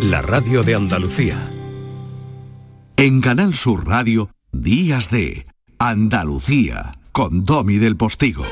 [0.00, 1.50] la radio de Andalucía.
[2.96, 5.46] En Canal Sur Radio, Días de
[5.78, 8.44] Andalucía, con Domi del Postigo.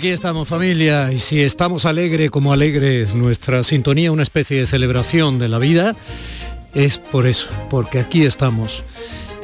[0.00, 5.38] Aquí estamos familia, y si estamos alegre como alegre nuestra sintonía, una especie de celebración
[5.38, 5.94] de la vida,
[6.72, 8.82] es por eso, porque aquí estamos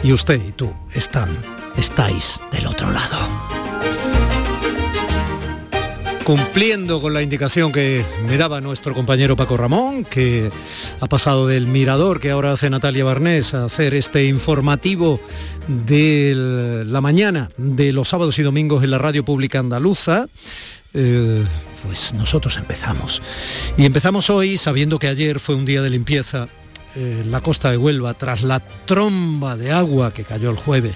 [0.02, 1.28] y usted y tú están,
[1.76, 3.55] estáis del otro lado.
[6.26, 10.50] Cumpliendo con la indicación que me daba nuestro compañero Paco Ramón, que
[10.98, 15.20] ha pasado del mirador que ahora hace Natalia Barnés a hacer este informativo
[15.68, 20.26] de la mañana de los sábados y domingos en la radio pública andaluza.
[20.94, 21.44] Eh,
[21.86, 23.22] pues nosotros empezamos.
[23.76, 26.48] Y empezamos hoy sabiendo que ayer fue un día de limpieza
[26.96, 30.94] en la costa de Huelva tras la tromba de agua que cayó el jueves.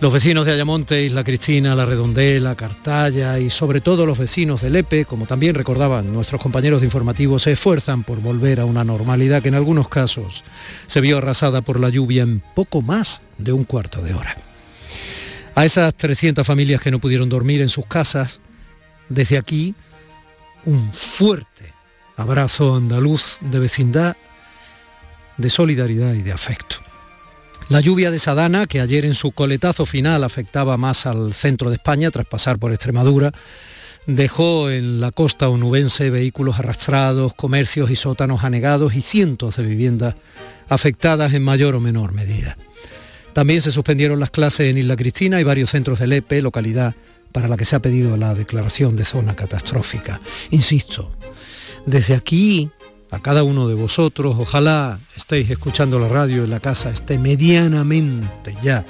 [0.00, 4.70] Los vecinos de Ayamonte, Isla Cristina, La Redondela, Cartaya y sobre todo los vecinos de
[4.70, 9.42] Lepe, como también recordaban nuestros compañeros de informativos, se esfuerzan por volver a una normalidad
[9.42, 10.42] que en algunos casos
[10.86, 14.38] se vio arrasada por la lluvia en poco más de un cuarto de hora.
[15.54, 18.40] A esas 300 familias que no pudieron dormir en sus casas,
[19.10, 19.74] desde aquí,
[20.64, 21.74] un fuerte
[22.16, 24.16] abrazo andaluz de vecindad,
[25.36, 26.89] de solidaridad y de afecto.
[27.70, 31.76] La lluvia de Sadana, que ayer en su coletazo final afectaba más al centro de
[31.76, 33.30] España tras pasar por Extremadura,
[34.06, 40.16] dejó en la costa onubense vehículos arrastrados, comercios y sótanos anegados y cientos de viviendas
[40.68, 42.58] afectadas en mayor o menor medida.
[43.34, 46.96] También se suspendieron las clases en Isla Cristina y varios centros del EPE, localidad
[47.30, 50.20] para la que se ha pedido la declaración de zona catastrófica.
[50.50, 51.12] Insisto,
[51.86, 52.68] desde aquí
[53.10, 54.36] a cada uno de vosotros.
[54.38, 58.84] Ojalá estéis escuchando la radio en la casa, esté medianamente ya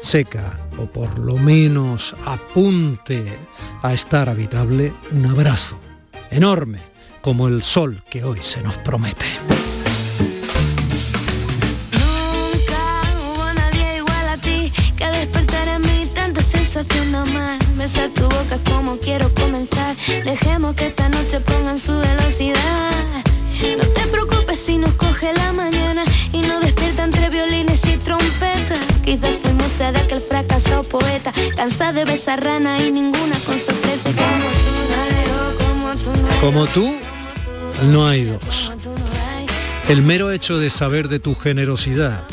[0.00, 3.24] seca o por lo menos apunte
[3.82, 4.92] a estar habitable.
[5.12, 5.78] Un abrazo
[6.30, 6.80] enorme
[7.20, 9.26] como el sol que hoy se nos promete.
[17.76, 19.94] Besar tu boca como quiero comenzar.
[20.24, 23.25] Dejemos que esta noche pongan su velocidad.
[25.16, 28.80] Coge la mañana y nos despierta entre violines y trompetas.
[29.02, 34.36] Quizás fuimos sed aquel fracasado poeta, cansada de besar rana y ninguna con sorpresa como
[34.36, 36.74] tú, como tú, no hay Como dos,
[37.80, 38.64] tú, no hay dos.
[38.68, 39.46] como tú no hay.
[39.88, 42.24] El mero hecho de saber de tu generosidad,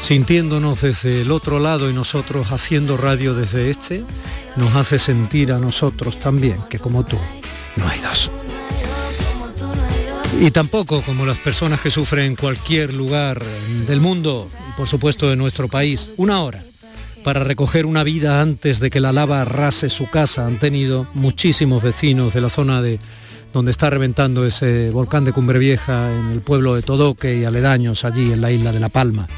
[0.00, 4.04] sintiéndonos desde el otro lado y nosotros haciendo radio desde este,
[4.54, 7.18] nos hace sentir a nosotros también que como tú,
[7.74, 8.30] no hay dos.
[10.40, 13.42] Y tampoco como las personas que sufren en cualquier lugar
[13.86, 16.62] del mundo y por supuesto de nuestro país, una hora
[17.22, 20.46] para recoger una vida antes de que la lava arrase su casa.
[20.46, 22.98] Han tenido muchísimos vecinos de la zona de
[23.52, 28.04] donde está reventando ese volcán de Cumbre Vieja en el pueblo de Todoque y aledaños
[28.04, 29.28] allí en la isla de La Palma.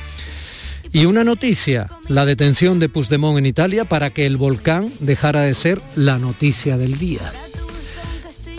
[0.93, 5.55] Y una noticia, la detención de Puigdemont en Italia para que el volcán dejara de
[5.55, 7.33] ser la noticia del día.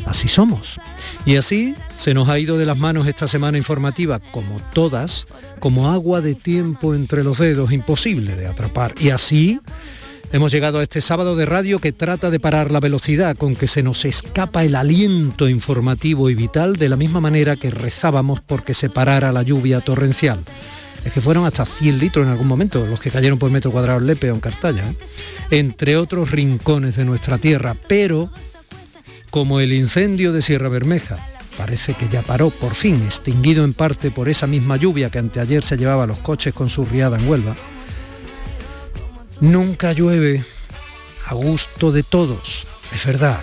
[0.06, 0.79] Así somos.
[1.25, 5.25] Y así se nos ha ido de las manos esta semana informativa, como todas,
[5.59, 8.93] como agua de tiempo entre los dedos, imposible de atrapar.
[8.99, 9.59] Y así
[10.31, 13.67] hemos llegado a este sábado de radio que trata de parar la velocidad con que
[13.67, 18.73] se nos escapa el aliento informativo y vital de la misma manera que rezábamos porque
[18.73, 20.39] se parara la lluvia torrencial.
[21.05, 23.99] Es que fueron hasta 100 litros en algún momento los que cayeron por metro cuadrado
[23.99, 24.95] en Lepe o en Cartaya, ¿eh?
[25.51, 28.29] entre otros rincones de nuestra tierra, pero
[29.35, 31.18] como el incendio de Sierra Bermeja.
[31.57, 35.62] Parece que ya paró, por fin, extinguido en parte por esa misma lluvia que anteayer
[35.62, 37.53] se llevaba los coches con su riada en Huelva.
[39.41, 40.41] Nunca llueve
[41.25, 43.41] a gusto de todos, es verdad.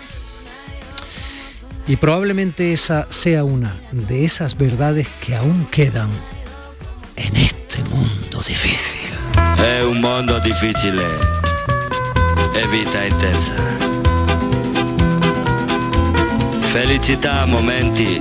[1.86, 6.08] Y probablemente esa sea una de esas verdades que aún quedan
[7.16, 9.10] en este mundo difícil.
[9.58, 11.04] È un mondo difficile
[12.54, 14.11] e vita intensa.
[16.72, 18.18] Felicità a momenti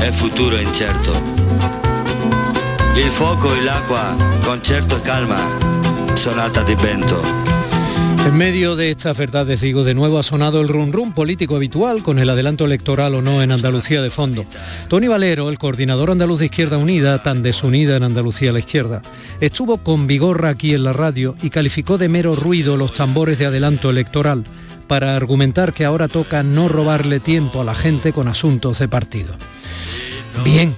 [0.00, 1.12] e futuro incerto.
[2.96, 5.36] Il fuoco e l'acqua, concerto e calma,
[6.14, 7.20] sonata di vento.
[8.24, 12.02] En medio de estas verdades, digo, de nuevo ha sonado el run run político habitual
[12.02, 14.46] con el adelanto electoral o no en Andalucía de fondo.
[14.88, 19.02] Tony Valero, el coordinador andaluz de Izquierda Unida, tan desunida en Andalucía a la izquierda,
[19.38, 23.44] estuvo con vigorra aquí en la radio y calificó de mero ruido los tambores de
[23.44, 24.44] adelanto electoral
[24.92, 29.34] para argumentar que ahora toca no robarle tiempo a la gente con asuntos de partido.
[30.44, 30.76] Bien,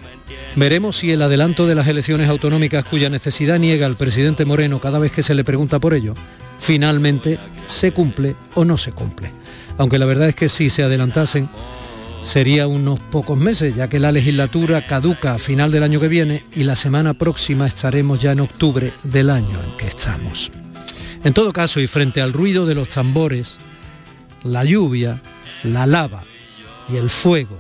[0.55, 5.01] veremos si el adelanto de las elecciones autonómicas cuya necesidad niega el presidente Moreno cada
[5.01, 6.15] vez que se le pregunta por ello,
[6.61, 9.33] finalmente se cumple o no se cumple.
[9.79, 11.49] Aunque la verdad es que si se adelantasen,
[12.23, 16.45] sería unos pocos meses, ya que la legislatura caduca a final del año que viene
[16.55, 20.53] y la semana próxima estaremos ya en octubre del año en que estamos.
[21.25, 23.59] En todo caso, y frente al ruido de los tambores,
[24.45, 25.21] la lluvia,
[25.63, 26.23] la lava
[26.93, 27.57] y el fuego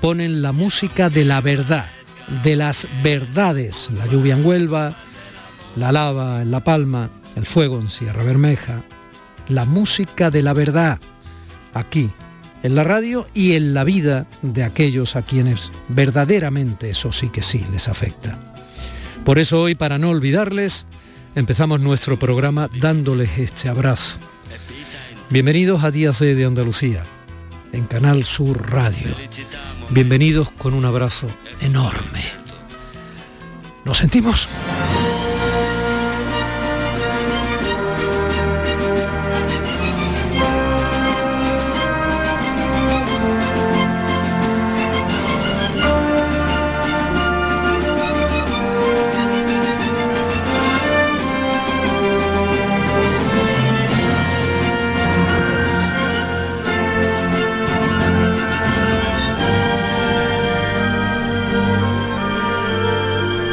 [0.00, 1.86] ponen la música de la verdad,
[2.42, 4.94] de las verdades, la lluvia en Huelva,
[5.76, 8.82] la lava en La Palma, el fuego en Sierra Bermeja,
[9.48, 10.98] la música de la verdad,
[11.74, 12.10] aquí
[12.62, 17.42] en la radio y en la vida de aquellos a quienes verdaderamente eso sí que
[17.42, 18.38] sí les afecta.
[19.24, 20.86] Por eso hoy, para no olvidarles,
[21.34, 24.16] empezamos nuestro programa dándoles este abrazo.
[25.28, 27.02] Bienvenidos a Días de, de Andalucía,
[27.72, 29.12] en Canal Sur Radio.
[29.90, 31.26] Bienvenidos con un abrazo
[31.60, 32.22] enorme.
[33.84, 34.48] ¿Nos sentimos?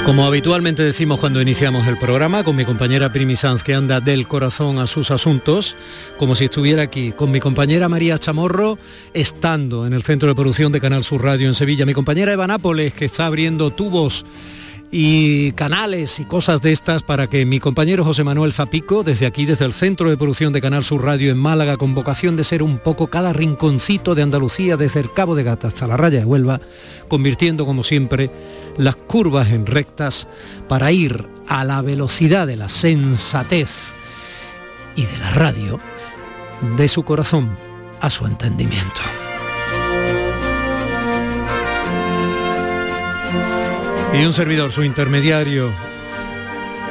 [0.05, 4.27] Como habitualmente decimos cuando iniciamos el programa, con mi compañera Primi Sanz, que anda del
[4.27, 5.77] corazón a sus asuntos,
[6.17, 8.77] como si estuviera aquí, con mi compañera María Chamorro,
[9.13, 12.47] estando en el centro de producción de Canal Sur Radio en Sevilla, mi compañera Eva
[12.47, 14.25] Nápoles, que está abriendo tubos
[14.95, 19.47] y canales y cosas de estas para que mi compañero José Manuel Zapico, desde aquí,
[19.47, 22.61] desde el Centro de Producción de Canal Sur Radio en Málaga, con vocación de ser
[22.61, 26.25] un poco cada rinconcito de Andalucía, desde el Cabo de Gata hasta la raya de
[26.25, 26.61] Huelva,
[27.07, 28.29] convirtiendo como siempre
[28.77, 30.27] las curvas en rectas
[30.69, 33.93] para ir a la velocidad de la sensatez
[34.95, 35.79] y de la radio,
[36.77, 37.49] de su corazón
[37.99, 39.01] a su entendimiento.
[44.13, 45.71] Y un servidor, su intermediario,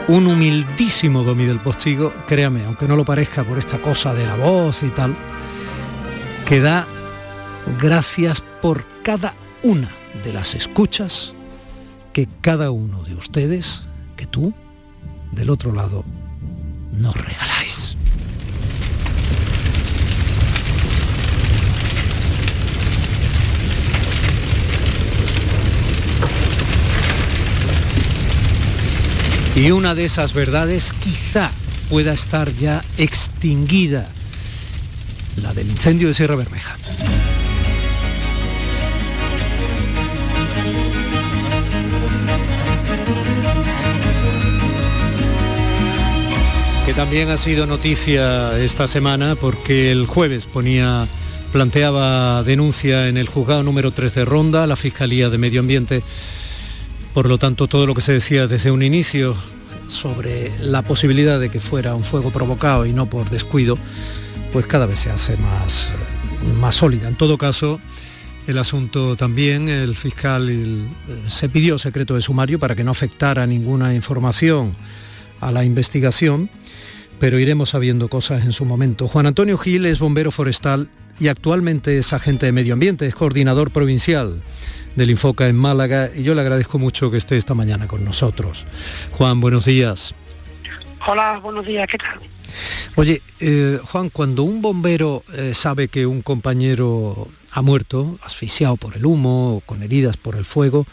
[0.08, 4.34] un humildísimo Domi del Postigo, créame, aunque no lo parezca por esta cosa de la
[4.34, 5.14] voz y tal,
[6.46, 6.86] que da
[7.78, 9.88] gracias por cada una
[10.24, 11.34] de las escuchas
[12.12, 13.84] que cada uno de ustedes,
[14.16, 14.52] que tú,
[15.30, 16.04] del otro lado,
[16.92, 17.81] nos regaláis.
[29.62, 31.48] Y una de esas verdades quizá
[31.88, 34.10] pueda estar ya extinguida,
[35.40, 36.76] la del incendio de Sierra Bermeja.
[46.84, 51.04] Que también ha sido noticia esta semana porque el jueves ponía
[51.52, 56.02] planteaba denuncia en el juzgado número 3 de Ronda, la Fiscalía de Medio Ambiente
[57.14, 59.36] por lo tanto, todo lo que se decía desde un inicio
[59.88, 63.76] sobre la posibilidad de que fuera un fuego provocado y no por descuido,
[64.52, 65.88] pues cada vez se hace más,
[66.58, 67.08] más sólida.
[67.08, 67.80] En todo caso,
[68.46, 70.88] el asunto también, el fiscal
[71.26, 74.74] se pidió secreto de sumario para que no afectara ninguna información
[75.40, 76.50] a la investigación,
[77.22, 79.06] pero iremos sabiendo cosas en su momento.
[79.06, 80.88] Juan Antonio Gil es bombero forestal
[81.20, 84.42] y actualmente es agente de medio ambiente, es coordinador provincial
[84.96, 88.66] del Infoca en Málaga y yo le agradezco mucho que esté esta mañana con nosotros.
[89.12, 90.16] Juan, buenos días.
[91.06, 92.18] Hola, buenos días, ¿qué tal?
[92.96, 98.96] Oye, eh, Juan, cuando un bombero eh, sabe que un compañero ha muerto, asfixiado por
[98.96, 100.88] el humo, con heridas por el fuego,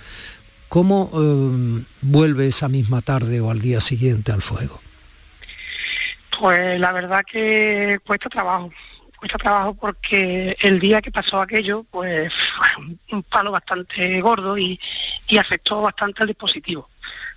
[0.68, 4.80] ¿cómo eh, vuelve esa misma tarde o al día siguiente al fuego?
[6.40, 8.72] Pues la verdad que cuesta trabajo,
[9.18, 14.80] cuesta trabajo porque el día que pasó aquello, pues fue un palo bastante gordo y,
[15.38, 16.90] afectó bastante al dispositivo,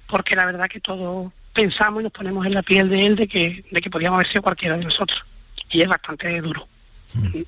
[0.06, 3.26] porque la verdad que todos pensamos y nos ponemos en la piel de él de
[3.26, 5.25] que, de que podíamos haber sido cualquiera de nosotros,
[5.68, 6.68] y es bastante duro.
[7.14, 7.42] Mm.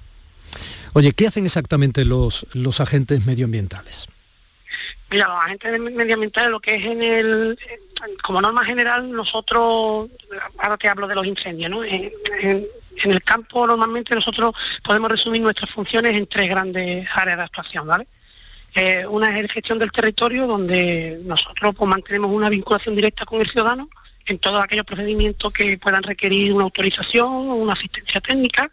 [0.95, 4.09] Oye, ¿qué hacen exactamente los, los agentes medioambientales?
[5.11, 7.59] Mira, los agentes medioambientales, lo que es en el,
[8.23, 10.11] como norma general, nosotros,
[10.59, 11.85] ahora te hablo de los incendios, ¿no?
[11.85, 12.13] en,
[13.05, 14.55] el campo normalmente nosotros
[14.85, 18.07] podemos resumir nuestras funciones en tres grandes áreas de actuación, ¿vale?
[18.75, 23.41] Eh, una es la gestión del territorio, donde nosotros pues, mantenemos una vinculación directa con
[23.41, 23.89] el ciudadano,
[24.27, 28.71] en todos aquellos procedimientos que puedan requerir una autorización una asistencia técnica,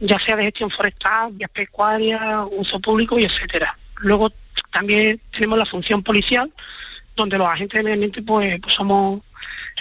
[0.00, 3.76] ya sea de gestión forestal, vías pecuarias, uso público y etcétera.
[3.98, 4.32] Luego
[4.70, 6.52] también tenemos la función policial,
[7.16, 9.22] donde los agentes de medio ambiente pues, pues somos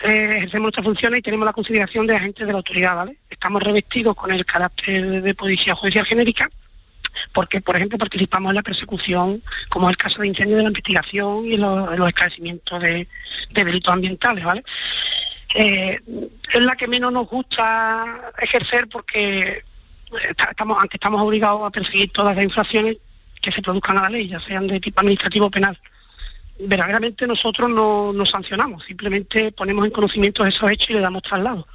[0.03, 3.17] eh, ejercemos nuestras funciones y tenemos la consideración de agentes de la autoridad, ¿vale?
[3.29, 6.49] Estamos revestidos con el carácter de policía judicial genérica
[7.31, 10.69] porque, por ejemplo, participamos en la persecución, como es el caso de incendio de la
[10.69, 13.07] investigación y los, los esclarecimientos de,
[13.51, 14.63] delitos ambientales, ¿vale?
[15.55, 15.99] Eh,
[16.51, 19.63] es la que menos nos gusta ejercer porque
[20.49, 22.97] estamos, aunque estamos obligados a perseguir todas las infracciones
[23.43, 25.77] que se produzcan a la ley, ya sean de tipo administrativo o penal.
[26.59, 31.67] Verdaderamente nosotros no, no sancionamos, simplemente ponemos en conocimiento esos hechos y le damos traslado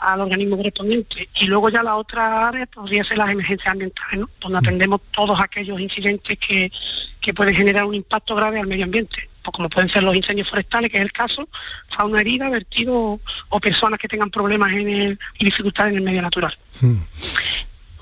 [0.00, 1.28] al organismo correspondiente.
[1.40, 4.30] Y luego ya la otra área podría ser las emergencias ambientales, ¿no?
[4.40, 6.72] donde atendemos todos aquellos incidentes que,
[7.20, 10.48] que pueden generar un impacto grave al medio ambiente, pues como pueden ser los incendios
[10.48, 11.48] forestales, que es el caso,
[11.88, 16.22] fauna herida, vertido o personas que tengan problemas en el, y dificultades en el medio
[16.22, 16.56] natural.
[16.80, 16.96] Hmm.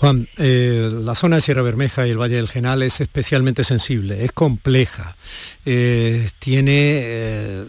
[0.03, 4.25] Juan, eh, la zona de Sierra Bermeja y el Valle del Genal es especialmente sensible,
[4.25, 5.17] es compleja,
[5.65, 6.73] eh, tiene,
[7.05, 7.65] eh,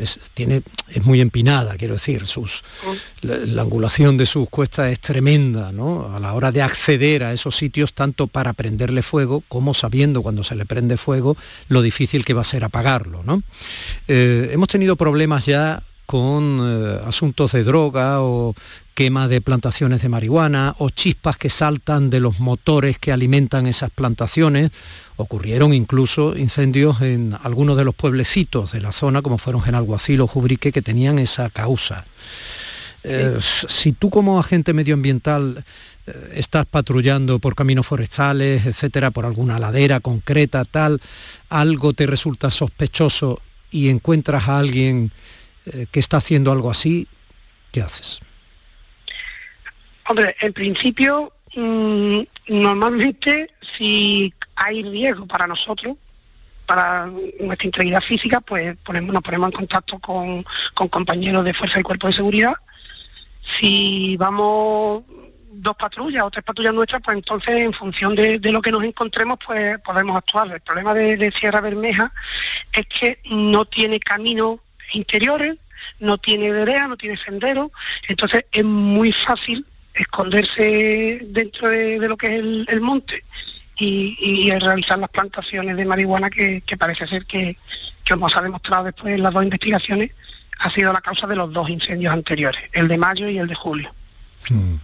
[0.00, 2.62] es, tiene, es muy empinada, quiero decir, sus,
[3.20, 6.16] la, angulación de sus cuestas es tremenda, ¿no?
[6.16, 10.44] A la hora de acceder a esos sitios, tanto para prenderle fuego, como sabiendo cuando
[10.44, 11.36] se le prende fuego,
[11.68, 13.42] lo difícil que va a ser apagarlo, ¿no?
[14.08, 18.54] hemos tenido problemas ya con eh, asuntos de droga o
[18.94, 23.90] quema de plantaciones de marihuana o chispas que saltan de los motores que alimentan esas
[23.90, 24.70] plantaciones.
[25.16, 30.26] Ocurrieron incluso incendios en algunos de los pueblecitos de la zona, como fueron Genalguacil o
[30.26, 32.04] Jubrique, que tenían esa causa.
[33.04, 35.64] Eh, si tú como agente medioambiental
[36.06, 41.00] eh, estás patrullando por caminos forestales, etcétera, por alguna ladera concreta, tal,
[41.48, 43.40] algo te resulta sospechoso
[43.72, 45.10] y encuentras a alguien
[45.66, 47.06] eh, que está haciendo algo así,
[47.70, 48.20] ¿qué haces?
[50.08, 55.96] Hombre, en principio, mm, normalmente si hay riesgo para nosotros,
[56.66, 57.06] para
[57.40, 62.08] nuestra integridad física, pues ponemos, nos ponemos en contacto con, compañeros de fuerza y cuerpo
[62.08, 62.54] de seguridad.
[63.58, 65.04] Si vamos
[65.52, 69.38] dos patrullas o tres patrullas nuestras, pues entonces en función de, lo que nos encontremos,
[69.44, 70.50] pues podemos actuar.
[70.50, 72.12] El problema de, de Sierra Bermeja
[72.72, 74.60] es que no tiene camino
[74.94, 75.56] interiores,
[76.00, 77.72] no tiene vereda, no tiene sendero,
[78.08, 83.24] entonces es muy fácil esconderse dentro de, lo que es el, monte
[83.78, 87.56] y, realizar las plantaciones de marihuana que, parece ser que,
[88.08, 90.10] como se ha demostrado después en las dos investigaciones,
[90.60, 93.54] ha sido la causa de los dos incendios anteriores, el de mayo y el de
[93.54, 93.92] julio.
[94.48, 94.76] Hmm.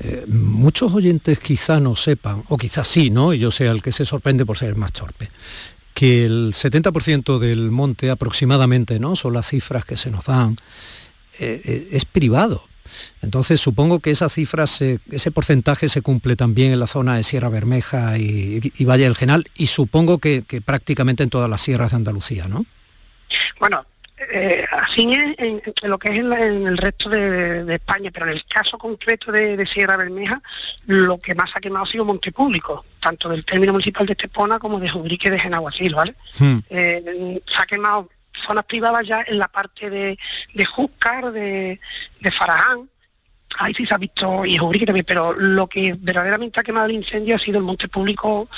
[0.00, 3.32] Eh, muchos oyentes quizá no sepan, o quizás sí, ¿no?
[3.32, 5.28] Y yo sea el que se sorprende por ser más torpe
[5.94, 9.16] que el 70% del monte aproximadamente, ¿no?
[9.16, 10.56] Son las cifras que se nos dan,
[11.38, 12.66] eh, eh, es privado.
[13.22, 17.48] Entonces supongo que esa cifra, ese porcentaje se cumple también en la zona de Sierra
[17.48, 21.96] Bermeja y, Valle del Genal y supongo que, que, prácticamente en todas las sierras de
[21.96, 22.66] Andalucía, ¿no?
[23.58, 23.86] Bueno,
[24.30, 28.44] eh, así es en, lo que es en, el resto de, España, pero en el
[28.44, 30.42] caso concreto de, Sierra Bermeja,
[30.86, 34.58] lo que más ha quemado ha sido monte público, tanto del término municipal de Estepona
[34.58, 36.14] como de Jubrique de Genaguacil, ¿vale?
[36.38, 36.58] Hmm.
[36.70, 40.18] Eh, se ha quemado zonas privadas ya en la parte de,
[40.54, 41.80] de Júcar, de,
[42.20, 42.88] de Faraján,
[43.58, 46.92] ahí sí se ha visto, y Jubrique también, pero lo que verdaderamente ha quemado el
[46.92, 48.48] incendio ha sido el monte público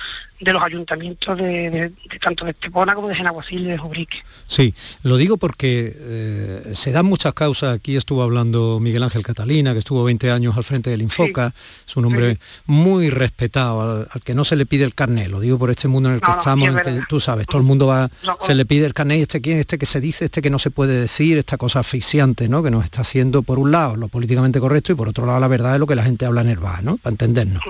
[0.41, 4.19] de los ayuntamientos de, tanto de Estepona como de Genaguacil y de Jubrique.
[4.47, 9.73] Sí, lo digo porque eh, se dan muchas causas, aquí estuvo hablando Miguel Ángel Catalina,
[9.73, 11.55] que estuvo 20 años al frente del Infoca,
[11.87, 15.59] es un hombre muy respetado, al, que no se le pide el carnet, lo digo
[15.59, 16.69] por este mundo en el que estamos,
[17.09, 18.11] tú sabes, todo el mundo va,
[18.41, 20.71] se le pide el carnet, este quién, este que se dice, este que no se
[20.71, 22.62] puede decir, esta cosa asfixiante, ¿no?
[22.62, 25.49] Que nos está haciendo por un lado lo políticamente correcto y por otro lado la
[25.49, 26.97] verdad es lo que la gente habla en el bar, ¿no?
[26.97, 27.62] Para entendernos.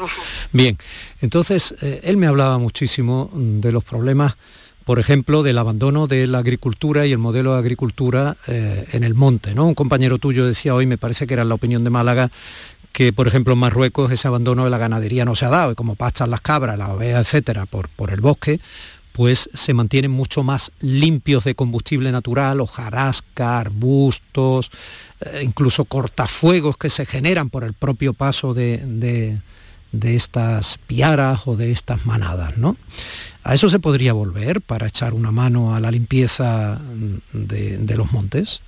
[0.53, 0.79] Bien,
[1.21, 4.37] entonces eh, él me hablaba muchísimo de los problemas,
[4.85, 9.15] por ejemplo, del abandono de la agricultura y el modelo de agricultura eh, en el
[9.15, 9.55] monte.
[9.55, 9.67] ¿no?
[9.67, 12.31] Un compañero tuyo decía hoy, me parece que era la opinión de Málaga,
[12.93, 15.75] que por ejemplo en Marruecos ese abandono de la ganadería no se ha dado, y
[15.75, 18.61] como pastan las cabras, las ovejas, etcétera, por, por el bosque,
[19.13, 24.71] pues se mantienen mucho más limpios de combustible natural, hojarasca, arbustos,
[25.21, 29.41] eh, incluso cortafuegos que se generan por el propio paso de
[30.03, 32.77] estas piaras o de estas manadas, ¿no?
[33.43, 36.81] ¿A eso se podría volver para echar una mano a la limpieza
[37.33, 38.63] de, los montes?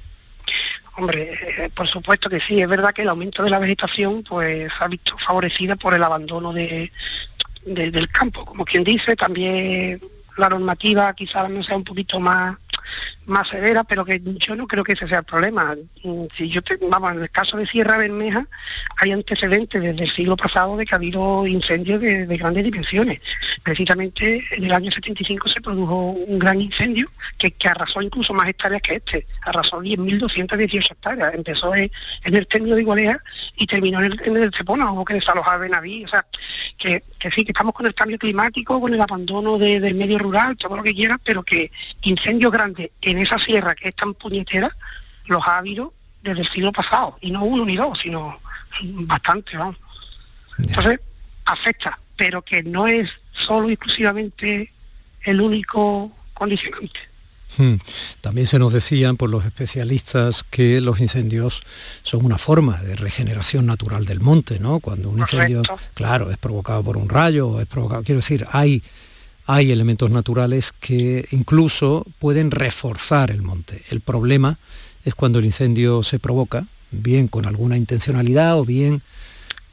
[0.97, 2.61] Hombre, eh, por supuesto que sí.
[2.61, 6.53] Es verdad que el aumento de la vegetación pues ha visto favorecida por el abandono
[6.53, 6.93] de,
[7.65, 8.45] del campo.
[8.45, 10.01] Como quien dice, también
[10.37, 12.57] la normativa quizás no sea un poquito más
[13.27, 15.77] más severa, pero que yo no creo que ese sea el problema.
[16.05, 18.47] Mm, si yo te, vamos, en el caso de Sierra Bermeja
[18.99, 23.21] hay antecedentes desde el siglo pasado de que ha habido incendios de, grandes dimensiones.
[23.63, 28.81] Precisamente en el año 75 se produjo un gran incendio que, arrasó incluso más hectáreas
[28.81, 31.35] que este, arrasó 10.218 hectáreas.
[31.35, 31.91] Empezó en,
[32.25, 33.19] el término de Igualea
[33.57, 36.05] y terminó en el, el Cepona, hubo que desalojar Benaví.
[36.05, 36.25] O sea,
[36.79, 40.57] que, que sí, que estamos con el cambio climático, con el abandono del medio rural,
[40.57, 41.71] todo lo que quieras, pero que
[42.03, 44.75] incendios grandes en esa sierra que es tan puñetera,
[45.27, 45.93] los ha habido
[46.23, 48.41] desde el siglo pasado, y no uno ni dos, sino
[48.83, 49.77] bastante, vamos.
[50.59, 51.01] Entonces,
[51.45, 54.71] afecta, pero que no es solo exclusivamente
[55.23, 57.01] el único condicionante.
[57.59, 57.77] Hmm.
[58.21, 61.63] También se nos decían por los especialistas que los incendios
[62.03, 64.81] son una forma de regeneración natural del monte, ¿no?
[64.81, 65.63] Cuando un incendio,
[65.95, 68.83] claro, es provocado por un rayo, es provocado, quiero decir, hay
[69.47, 73.83] hay elementos naturales que incluso pueden reforzar el monte.
[73.91, 74.59] El problema
[75.05, 79.03] es cuando el incendio se provoca, bien con alguna intencionalidad o bien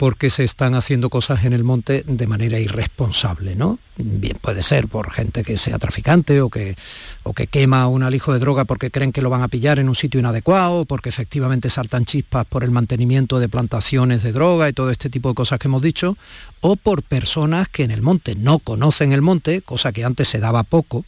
[0.03, 3.79] porque se están haciendo cosas en el monte de manera irresponsable, ¿no?
[3.95, 6.75] Bien, puede ser por gente que sea traficante o que,
[7.23, 9.87] o que quema un alijo de droga porque creen que lo van a pillar en
[9.87, 14.73] un sitio inadecuado, porque efectivamente saltan chispas por el mantenimiento de plantaciones de droga y
[14.73, 16.17] todo este tipo de cosas que hemos dicho,
[16.59, 20.41] o por personas que en el monte no conocen el monte, cosa que antes se
[20.41, 21.05] daba poco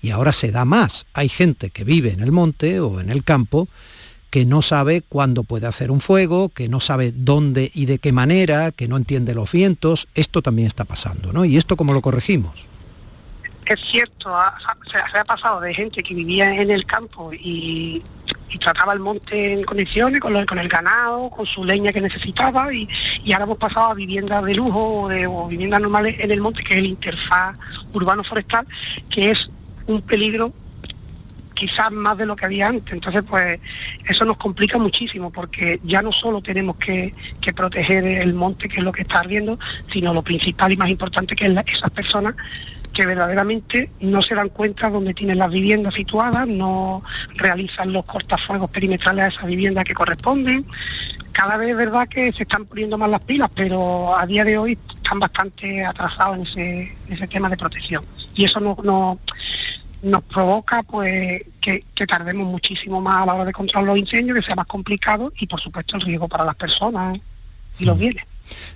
[0.00, 1.04] y ahora se da más.
[1.12, 3.68] Hay gente que vive en el monte o en el campo
[4.30, 8.12] que no sabe cuándo puede hacer un fuego, que no sabe dónde y de qué
[8.12, 10.08] manera, que no entiende los vientos.
[10.14, 11.44] Esto también está pasando, ¿no?
[11.44, 12.70] ¿Y esto cómo lo corregimos?
[13.66, 14.30] Es cierto,
[14.90, 18.02] se, ha pasado de gente que vivía en el campo y,
[18.60, 22.88] trataba el monte en condiciones, con, con, el ganado, con su leña que necesitaba, y,
[23.32, 26.74] ahora hemos pasado a viviendas de lujo o, o viviendas normales en el monte, que
[26.74, 27.56] es el interfaz
[27.92, 28.66] urbano-forestal,
[29.08, 29.48] que es
[29.86, 30.52] un peligro
[31.60, 32.94] quizás más de lo que había antes.
[32.94, 33.60] Entonces, pues
[34.08, 37.12] eso nos complica muchísimo porque ya no solo tenemos que,
[37.54, 39.58] proteger el monte, que es lo que está ardiendo,
[39.92, 42.34] sino lo principal y más importante que es esas personas
[42.94, 47.02] que verdaderamente no se dan cuenta dónde tienen las viviendas situadas, no
[47.34, 50.64] realizan los cortafuegos perimetrales a esas viviendas que corresponden.
[51.32, 54.58] Cada vez es verdad que se están poniendo más las pilas, pero a día de
[54.58, 58.04] hoy están bastante atrasados en ese, tema de protección.
[58.34, 59.18] Y eso no,
[60.02, 64.44] nos provoca pues que, tardemos muchísimo más a la hora de controlar los incendios, que
[64.44, 67.18] sea más complicado y por supuesto el riesgo para las personas
[67.78, 68.24] y los bienes.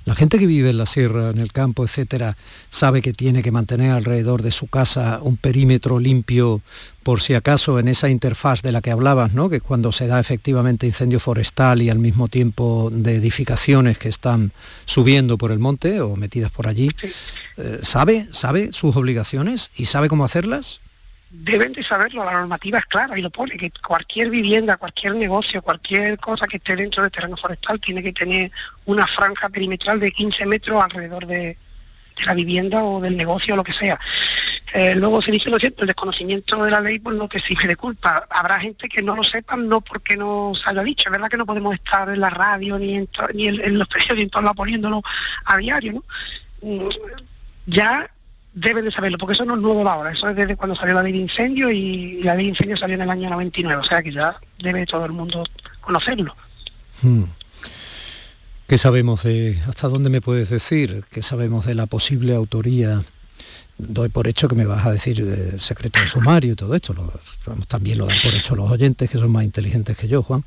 [0.05, 2.37] La gente que vive en la sierra, en el campo, etcétera,
[2.69, 6.61] sabe que tiene que mantener alrededor de su casa un perímetro limpio
[7.03, 9.49] por si acaso en esa interfaz de la que hablabas, ¿no?
[9.49, 14.53] que cuando se da efectivamente incendio forestal y al mismo tiempo de edificaciones que están
[14.85, 16.91] subiendo por el monte o metidas por allí,
[17.57, 20.81] eh, ¿sabe, ¿sabe sus obligaciones y sabe cómo hacerlas?
[21.43, 25.63] Deben de saberlo, la normativa es clara y lo pone, que cualquier vivienda, cualquier negocio,
[25.63, 28.53] cualquier cosa que esté dentro del terreno forestal tiene que tener
[28.85, 31.59] una franja perimetral de 15 metros alrededor de,
[32.25, 33.99] la vivienda o del negocio o lo que sea.
[34.73, 37.67] Eh, luego se dice, lo cierto, el desconocimiento de la ley por lo que exige
[37.67, 38.29] de culpa.
[38.31, 41.09] Habrá gente que no lo sepa, no porque no se haya dicho.
[41.09, 44.45] Es verdad que no podemos estar en la radio ni en, ni en, los periódicos
[44.55, 45.03] poniéndolo
[45.45, 46.05] a diario, ¿no?
[46.63, 46.89] Mm,
[47.67, 48.09] ya
[48.55, 51.03] deben de saberlo, porque eso no es nuevo ahora, eso es desde cuando salió la
[51.03, 54.03] ley de incendio y la ley de incendio salió en el año 99, o sea
[54.03, 55.45] que ya debe todo el mundo
[55.81, 56.35] conocerlo.
[57.03, 57.25] Hmm.
[58.67, 61.05] ¿Qué sabemos de, hasta dónde me puedes decir?
[61.11, 63.03] ¿Qué sabemos de la posible autoría?
[63.77, 66.95] Doy por hecho que me vas a decir eh, secreto de sumario y todo esto,
[67.67, 70.45] también lo dan por hecho los oyentes que son más inteligentes que yo, Juan.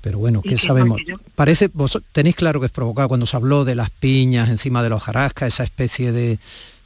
[0.00, 1.02] Pero bueno, ¿qué sabemos?
[1.34, 4.88] Parece, vos tenéis claro que es provocado cuando se habló de las piñas encima de
[4.88, 6.38] los jarascas, esa especie de,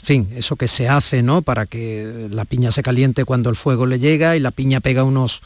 [0.03, 1.43] fin, eso que se hace, ¿no?
[1.43, 5.05] Para que la piña se caliente cuando el fuego le llega y la piña pega
[5.05, 5.43] unos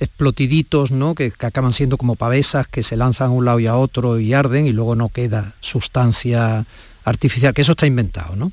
[0.00, 1.14] explotiditos, ¿no?
[1.14, 4.32] Que, acaban siendo como pavesas que se lanzan a un lado y a otro y
[4.32, 6.66] arden y luego no queda sustancia
[7.04, 8.52] artificial, que eso está inventado, ¿no?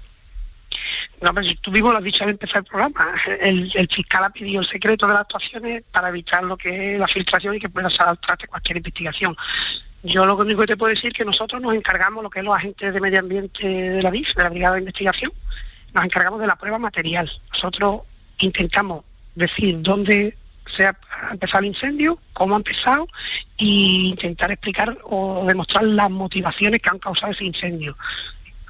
[1.21, 4.61] No, pero tú mismo lo has dicho al empezar el programa, el, fiscal ha pedido
[4.61, 7.89] el secreto de las actuaciones para evitar lo que es la filtración y que pueda
[7.89, 9.35] salir al traste cualquier investigación.
[10.07, 12.45] Yo lo único que te puedo decir es que nosotros nos encargamos, lo que es
[12.45, 15.33] los agentes de medio ambiente de la BIF, de la Brigada de Investigación,
[15.93, 17.29] nos encargamos de la prueba material.
[17.51, 18.03] Nosotros
[18.39, 19.03] intentamos
[19.35, 20.97] decir dónde se ha
[21.29, 23.05] empezado el incendio, cómo ha empezado
[23.57, 27.97] e intentar explicar o demostrar las motivaciones que han causado ese incendio.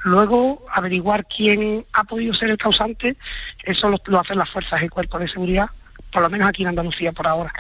[0.06, 3.16] Luego, averiguar quién ha podido ser el causante,
[3.64, 5.70] eso lo, hacen las fuerzas y cuerpos de seguridad,
[6.12, 7.54] por lo menos aquí en Andalucía por ahora.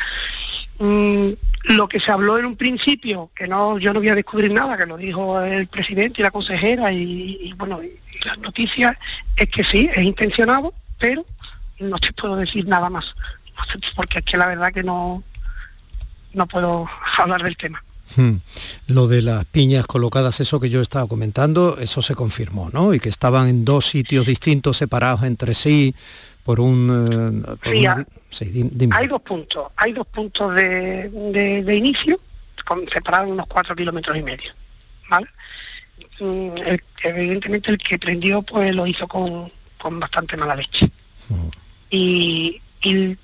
[0.79, 1.33] Mm,
[1.67, 4.77] lo que se habló en un principio, que no yo no voy a descubrir nada,
[4.77, 8.97] que lo dijo el presidente y la consejera y, bueno, y, las noticias,
[9.35, 11.23] es que sí, es intencionado, pero
[11.79, 13.13] no te puedo decir nada más.
[13.95, 15.23] porque es que la verdad que no,
[16.33, 17.83] no puedo hablar del tema.
[18.15, 18.37] Hmm.
[18.87, 22.93] Lo de las piñas colocadas, eso que yo estaba comentando, eso se confirmó, ¿no?
[22.93, 25.93] Y que estaban en dos sitios distintos, separados entre sí
[26.47, 27.45] por un...
[27.65, 32.17] Eh, sí, hay dos puntos, hay dos puntos de, de, inicio,
[32.65, 34.53] con, separados unos cuatro kilómetros y medio,
[35.09, 35.27] ¿vale?
[36.21, 36.51] Mm,
[37.03, 40.89] evidentemente el que prendió pues lo hizo con, con bastante mala leche.
[41.27, 41.49] Hmm.
[41.89, 43.17] Y, y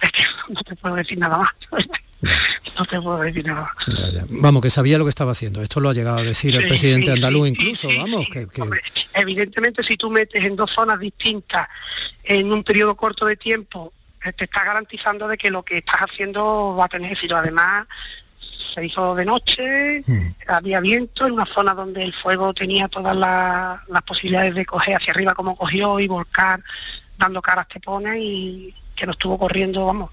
[0.00, 1.54] es que no te puedo decir nada más.
[2.78, 3.74] no te puedo decir nada.
[4.28, 5.62] Vamos, que sabía lo que estaba haciendo.
[5.62, 8.26] Esto lo ha llegado a decir el presidente andaluz incluso, vamos.
[8.32, 8.46] Que,
[9.14, 11.68] evidentemente si tú metes en dos zonas distintas
[12.22, 13.92] en un periodo corto de tiempo,
[14.24, 17.36] eh, te está garantizando de que lo que estás haciendo va a tener éxito.
[17.36, 17.86] Además,
[18.74, 20.34] se hizo de noche, hmm.
[20.48, 25.12] había viento en una zona donde el fuego tenía todas las posibilidades de coger hacia
[25.12, 26.60] arriba como cogió y volcar
[27.16, 30.10] dando caras que pone y que nos estuvo corriendo, vamos,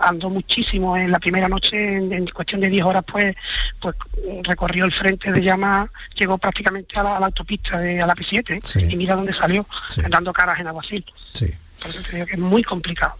[0.00, 3.34] andó muchísimo en la primera noche, en, cuestión de 10 horas, pues,
[3.80, 3.96] pues
[4.42, 8.96] recorrió el frente de llama, llegó prácticamente a la, autopista de a la P7 y
[8.96, 9.66] mira dónde salió,
[10.08, 11.04] dando caras en Aguacil.
[11.32, 11.50] Sí.
[11.80, 13.14] Por eso te digo que es muy complicado.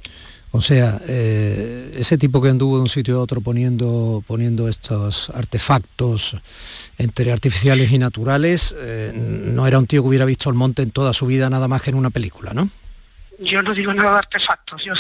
[0.53, 5.31] O sea, eh, ese tipo que anduvo de un sitio a otro poniendo, poniendo estos
[5.31, 6.37] artefactos
[6.99, 10.91] entre artificiales y naturales, eh, no era un tío que hubiera visto el monte en
[10.91, 12.69] toda su vida nada más que en una película, ¿no?
[13.39, 14.93] Yo no digo nada de artefactos, yo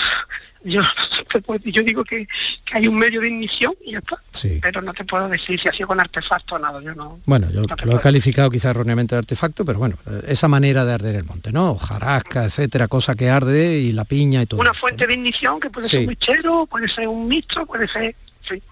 [0.64, 0.82] yo
[1.64, 2.26] yo digo que,
[2.72, 4.22] hay un medio de ignición y ya está.
[4.60, 7.50] Pero no te puedo decir si ha sido con artefacto o nada yo no bueno
[7.50, 9.96] yo lo he calificado quizá erróneamente de artefacto pero bueno
[10.26, 14.42] esa manera de arder el monte no jarasca etcétera cosa que arde y la piña
[14.42, 17.66] y todo una fuente de ignición que puede ser un mechero puede ser un mixto
[17.66, 18.14] puede ser
[18.48, 18.62] sí.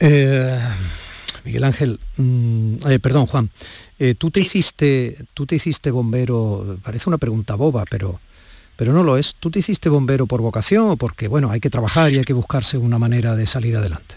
[0.00, 0.58] Eh,
[1.44, 3.50] Miguel Ángel, mm, eh, perdón Juan,
[3.98, 8.18] eh, tú te hiciste, tú te hiciste bombero, parece una pregunta boba, pero
[8.76, 9.34] pero no lo es.
[9.38, 12.32] ¿Tú te hiciste bombero por vocación o porque, bueno, hay que trabajar y hay que
[12.32, 14.16] buscarse una manera de salir adelante?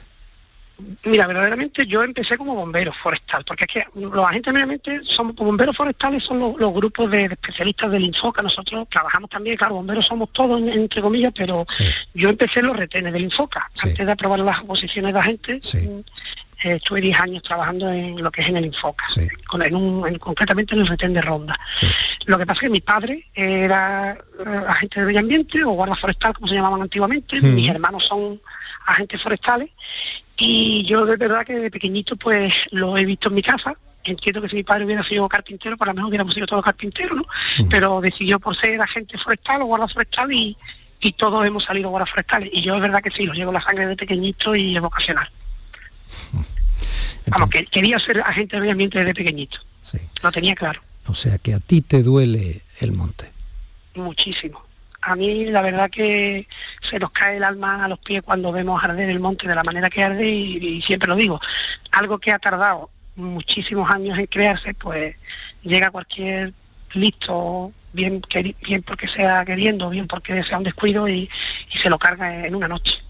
[1.05, 5.75] Mira, verdaderamente yo empecé como bombero forestal, porque es que los agentes mediamente somos bomberos
[5.75, 10.61] forestales son los, grupos de, especialistas del Infoca, nosotros trabajamos también, claro, bomberos somos todos
[10.61, 11.65] entre comillas, pero
[12.13, 16.03] yo empecé en los retenes del Infoca, antes de aprobar las oposiciones de agentes, eh,
[16.61, 19.05] estuve 10 años trabajando en lo que es en el Infoca,
[19.47, 21.59] con, en concretamente en el retén de Ronda.
[22.25, 25.95] Lo que pasa es que mi padre era eh, agente de medio ambiente o guarda
[25.95, 28.41] forestal, como se llamaban antiguamente, mis hermanos son
[28.85, 29.69] agentes forestales
[30.37, 33.75] y yo de verdad que de pequeñito pues lo he visto en mi casa.
[34.03, 37.17] Entiendo que si mi padre hubiera sido carpintero, por lo menos hubiéramos sido todos carpinteros,
[37.17, 37.25] ¿no?
[37.69, 40.55] Pero decidió por ser agente forestal o guarda forestal y,
[41.01, 42.49] y todos hemos salido guardas forestales.
[42.53, 45.29] Y yo es verdad que sí, lo llevo la sangre de pequeñito y es vocacional.
[47.27, 49.59] Vamos, que quería ser agente de medio ambiente desde pequeñito.
[49.81, 49.97] Sí.
[50.23, 50.81] Lo tenía claro.
[51.07, 53.31] O sea que a ti te duele el monte.
[53.95, 54.63] Muchísimo.
[55.01, 56.47] A mí la verdad que
[56.81, 59.63] se nos cae el alma a los pies cuando vemos arder el monte de la
[59.63, 61.39] manera que arde y, siempre lo digo,
[61.91, 65.15] algo que ha tardado muchísimos años en crearse, pues
[65.63, 66.53] llega cualquier
[66.93, 68.21] listo, bien,
[68.61, 71.29] bien porque sea queriendo, bien porque sea un descuido y
[71.69, 73.01] se lo carga en una noche.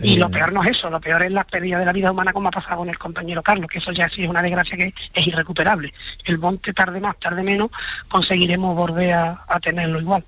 [0.00, 2.10] Y lo eh, peor no es eso, lo peor es la pérdida de la vida
[2.10, 4.76] humana como ha pasado con el compañero Carlos, que eso ya sí es una desgracia
[4.76, 5.92] que es irrecuperable.
[6.24, 7.70] El monte tarde más, tarde menos,
[8.08, 10.24] conseguiremos volver a, tenerlo igual.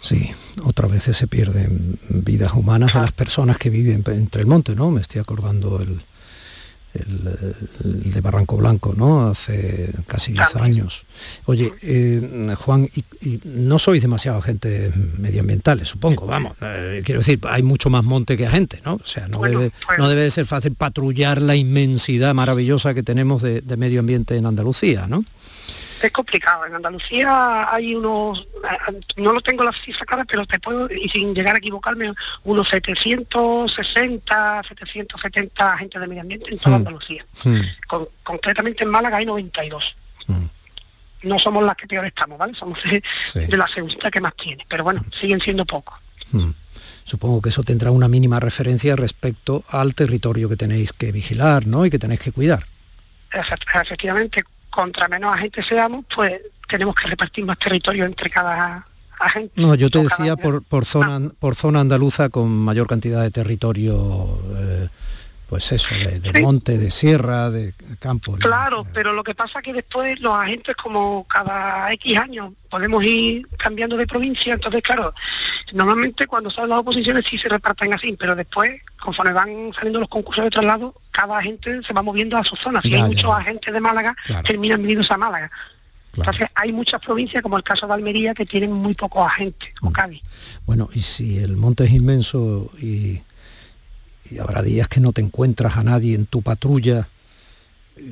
[0.00, 0.30] Sí,
[0.64, 4.90] otras veces se pierden vidas humanas de las personas que viven entre el monte, ¿no?
[4.90, 6.02] Me estoy acordando el,
[6.94, 9.28] el, de Barranco Blanco, ¿no?
[9.28, 11.04] Hace casi 10 años.
[11.46, 12.88] Oye, eh, Juan,
[13.20, 16.54] y, no sois demasiado gente medioambientales, supongo, vamos.
[16.60, 18.94] Eh, quiero decir, hay mucho más monte que gente, ¿no?
[18.94, 23.02] O sea, no, debe, pues no debe de ser fácil patrullar la inmensidad maravillosa que
[23.02, 25.24] tenemos de medio ambiente en Andalucía, ¿no?
[26.06, 26.66] Es complicado.
[26.66, 28.46] En Andalucía hay unos,
[29.16, 32.12] no lo tengo la cifra clara, pero te puedo, y sin llegar a equivocarme,
[32.44, 37.24] unos 760, 770 agentes de medio ambiente en toda Andalucía.
[38.22, 39.96] concretamente en Málaga hay 92.
[41.22, 42.54] No somos las que peor estamos, ¿vale?
[42.54, 45.98] Somos de, la segunda que más tiene, pero bueno, siguen siendo pocos.
[47.04, 51.84] Supongo que eso tendrá una mínima referencia respecto al territorio que tenéis que vigilar, ¿no?
[51.86, 52.66] Y que tenéis que cuidar.
[53.32, 58.84] Efectivamente, contra menos agentes seamos, pues tenemos que repartir más territorio entre cada
[59.20, 59.60] agente.
[59.60, 61.32] No, yo te decía por, por, zona, ah.
[61.38, 64.38] por zona andaluza con mayor cantidad de territorio.
[64.56, 64.88] Eh,
[65.54, 68.32] pues eso, de, monte, de sierra, de campo.
[68.38, 73.04] Claro, pero lo que pasa es que después los agentes como cada X años podemos
[73.04, 75.14] ir cambiando de provincia, entonces claro,
[75.72, 80.08] normalmente cuando salen las oposiciones sí se reparten así, pero después, conforme van saliendo los
[80.08, 82.82] concursos de traslado, cada agente se va moviendo a su zona.
[82.82, 85.52] Si hay muchos agentes de Málaga, terminan viniendo a Málaga.
[86.16, 89.90] Entonces hay muchas provincias, como el caso de Almería, que tienen muy pocos agentes, o
[89.90, 89.92] mm.
[89.92, 90.22] Cádiz.
[90.66, 93.22] Bueno, y si el monte es inmenso y,
[94.40, 97.08] habrá días que no te encuentras a nadie en tu patrulla,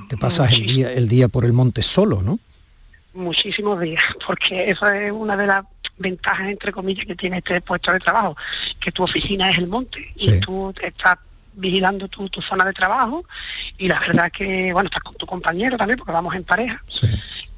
[0.09, 2.39] te pasas el día, el día por el monte solo, ¿no?
[3.15, 5.65] Muchísimos días, porque eso es una de las
[5.99, 8.37] ventajas, entre comillas, que tiene este puesto de trabajo,
[8.81, 11.19] que tu oficina es el monte y tú estás
[11.55, 13.25] vigilando tu, zona de trabajo
[13.79, 16.83] y la verdad que, bueno, estás con tu compañero también porque vamos en pareja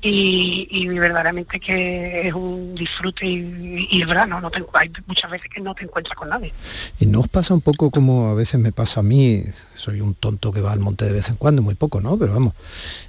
[0.00, 5.60] y, verdaderamente que es un disfrute y, y verdad, no, no hay muchas veces que
[5.60, 6.52] no te encuentras con nadie.
[7.00, 9.44] ¿Y no os pasa un poco como a veces me pasa a mí?
[9.74, 12.18] Soy un tonto que va al monte de vez en cuando, muy poco, ¿no?
[12.18, 12.54] Pero vamos,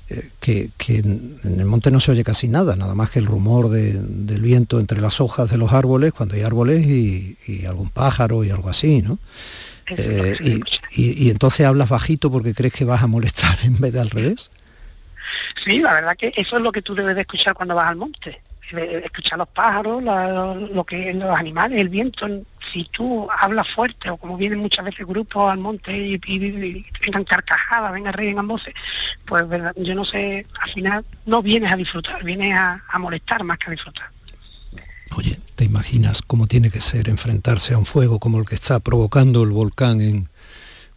[0.09, 3.69] eh, que, en el monte no se oye casi nada, nada más que el rumor
[3.69, 8.43] del viento entre las hojas de los árboles, cuando hay árboles y, y algún pájaro
[8.43, 9.19] y algo así, ¿no?
[9.87, 14.09] Eh, y, entonces hablas bajito porque crees que vas a molestar en vez de al
[14.09, 14.51] revés.
[15.63, 17.95] Sí, la verdad que eso es lo que tú debes de escuchar cuando vas al
[17.95, 18.41] monte.
[18.71, 22.27] Escuchar los pájaros, lo que los animales, el viento.
[22.73, 27.91] Si tú hablas fuerte o como vienen muchas veces grupos al monte y, vengan carcajadas,
[27.91, 28.73] vengan reír en voces,
[29.27, 29.45] pues
[29.77, 33.71] yo no sé, al final no vienes a disfrutar, vienes a molestar más que a
[33.71, 34.14] disfrutar.
[35.17, 38.79] Oye, ¿te imaginas cómo tiene que ser enfrentarse a un fuego como el que está
[38.79, 40.29] provocando el volcán en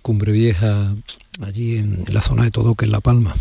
[0.03, 0.93] Cumbre Vieja,
[1.41, 3.35] allí en la zona de Todoque, en La Palma?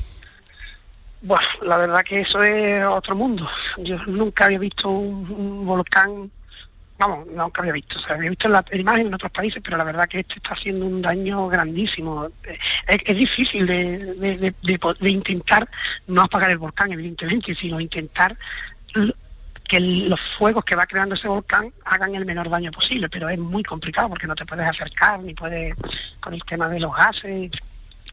[1.21, 3.49] Bueno, la verdad que eso es otro mundo.
[3.79, 6.29] Yo nunca había visto un, volcán,
[6.99, 9.83] vamos, nunca había visto, o sea, había visto la imagen en otros países, pero la
[9.83, 12.29] verdad que este está haciendo un daño grandísimo.
[12.87, 14.53] Es, difícil de,
[15.09, 15.67] intentar
[16.05, 18.37] no apagar el volcán, evidentemente, sino intentar
[19.67, 23.37] que los fuegos que va creando ese volcán hagan el menor daño posible, pero es
[23.37, 25.75] muy complicado porque no te puedes acercar ni puedes
[26.19, 27.51] con el tema de los gases.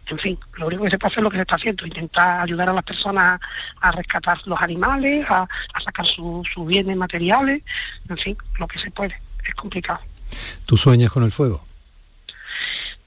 [0.06, 2.42] En fin, lo único que se puede hacer es lo que se está haciendo, intentar
[2.42, 3.40] ayudar a las personas
[3.80, 5.48] a rescatar los animales, a,
[5.82, 7.62] sacar sus bienes materiales,
[8.08, 9.18] en fin, lo que se puede.
[9.46, 10.00] Es complicado.
[10.66, 11.64] ¿Tú sueñas con el fuego?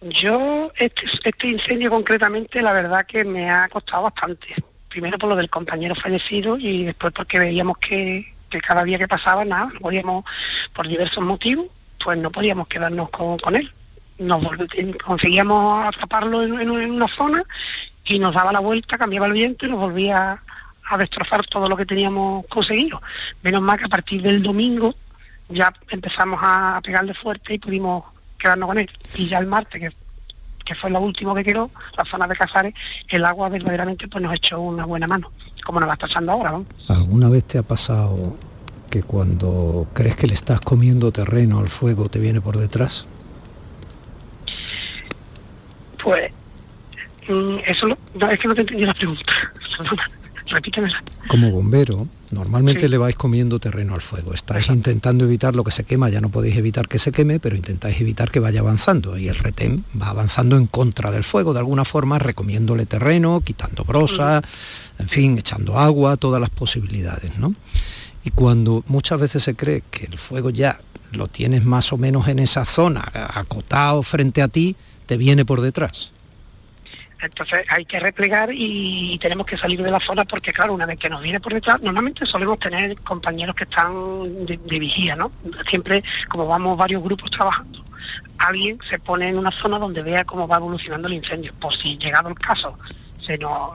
[0.02, 4.56] Yo, este, este incendio concretamente, la verdad que me ha costado bastante.
[4.90, 9.08] Primero por lo del compañero fallecido y después porque veíamos que, que cada día que
[9.08, 10.26] pasaba, nada, podíamos,
[10.74, 11.68] por diversos motivos,
[12.04, 13.72] pues no podíamos quedarnos con, él.
[14.20, 14.44] Nos
[15.04, 17.44] conseguíamos atraparlo en, una zona
[18.06, 20.42] y nos daba la vuelta, cambiaba el viento y nos volvía
[20.90, 23.02] a destrozar todo lo que teníamos conseguido.
[23.44, 24.96] Menos mal que a partir del domingo
[25.50, 28.04] ya empezamos a pegarle fuerte y pudimos
[28.38, 28.90] quedarnos con él.
[29.16, 29.94] Y ya el martes,
[30.68, 32.74] que fue lo último que quedó, la zona de Casares,
[33.08, 35.32] el agua verdaderamente pues nos echó una buena mano
[35.64, 36.62] como nos va pasando ahora.
[36.88, 38.38] ¿Alguna vez te ha pasado
[38.90, 43.06] que cuando crees que le estás comiendo terreno al fuego te viene por detrás?
[46.02, 46.32] Pues
[47.28, 49.34] mm, eso no, es que no te entendí la pregunta.
[50.50, 51.04] Repítemela.
[51.28, 54.34] Como bombero, normalmente le vais comiendo terreno al fuego.
[54.34, 57.56] Estáis intentando evitar lo que se quema, ya no podéis evitar que se queme, pero
[57.56, 59.18] intentáis evitar que vaya avanzando.
[59.18, 63.84] Y el retén va avanzando en contra del fuego, de alguna forma recomiéndole terreno, quitando
[63.84, 64.42] brosa,
[65.00, 67.54] en fin, echando agua, todas las posibilidades, ¿no?
[68.24, 70.80] Y cuando muchas veces se cree que el fuego ya
[71.12, 75.62] lo tienes más o menos en esa zona, acotado frente a ti, te viene por
[75.62, 76.12] detrás.
[77.22, 81.00] Entonces hay que replegar y tenemos que salir de la zona porque, claro, una vez
[81.00, 85.32] que nos viene por detrás, normalmente solemos tener compañeros que están de, vigía, ¿no?
[85.68, 87.84] Siempre, como vamos varios grupos trabajando,
[88.38, 91.54] alguien se pone en una zona donde vea cómo va evolucionando el incendio.
[91.60, 92.78] Por si llegado el caso
[93.20, 93.74] se nos,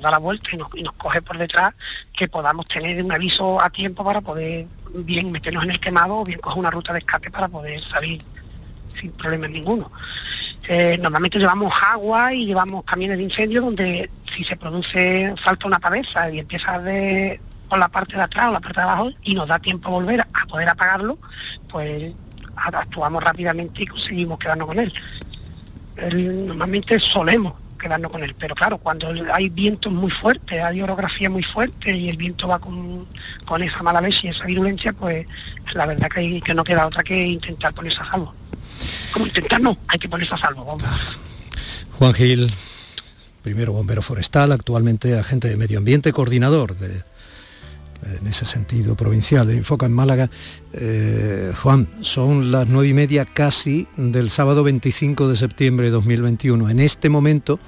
[0.00, 1.74] da la vuelta y nos, y nos coge por detrás,
[2.12, 6.24] que podamos tener un aviso a tiempo para poder bien meternos en el quemado o
[6.24, 8.22] bien coger una ruta de escape para poder salir
[9.00, 9.90] sin problemas ninguno.
[10.68, 15.78] Eh, normalmente llevamos agua y llevamos camiones de incendio donde si se produce falta una
[15.78, 19.34] cabeza y empieza de por la parte de atrás o la parte de abajo y
[19.34, 21.18] nos da tiempo a volver a poder apagarlo,
[21.68, 22.12] pues
[22.56, 24.92] actuamos rápidamente y conseguimos quedarnos con él.
[26.46, 31.42] normalmente solemos quedarnos con él, pero claro, cuando hay vientos muy fuertes, hay orografía muy
[31.42, 33.06] fuerte y el viento va con,
[33.44, 35.26] con esa mala leche y esa virulencia, pues
[35.74, 38.34] la verdad que, hay, que no queda otra que intentar ponerse a salvo
[39.12, 40.78] como intentar no, hay que ponerse a salvo.
[41.92, 42.52] Juan Gil,
[43.42, 47.02] primero bombero forestal, actualmente agente de medio ambiente, coordinador de,
[48.20, 50.30] en ese sentido provincial de Infoca en Málaga.
[50.72, 56.70] Eh, Juan, son las nueve y media casi del sábado 25 de septiembre de 2021.
[56.70, 57.58] En este momento,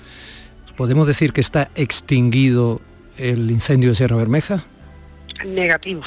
[0.76, 2.80] ¿podemos decir que está extinguido
[3.18, 4.64] el incendio de Sierra Bermeja?
[5.44, 6.02] Negativo.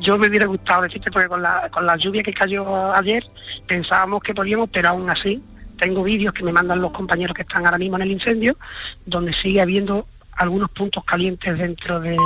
[0.00, 3.24] Yo me hubiera gustado decirte porque con la, con la lluvia que cayó ayer
[3.66, 5.42] pensábamos que podíamos, pero aún así
[5.78, 8.56] tengo vídeos que me mandan los compañeros que están ahora mismo en el incendio,
[9.04, 12.16] donde sigue habiendo algunos puntos calientes dentro de,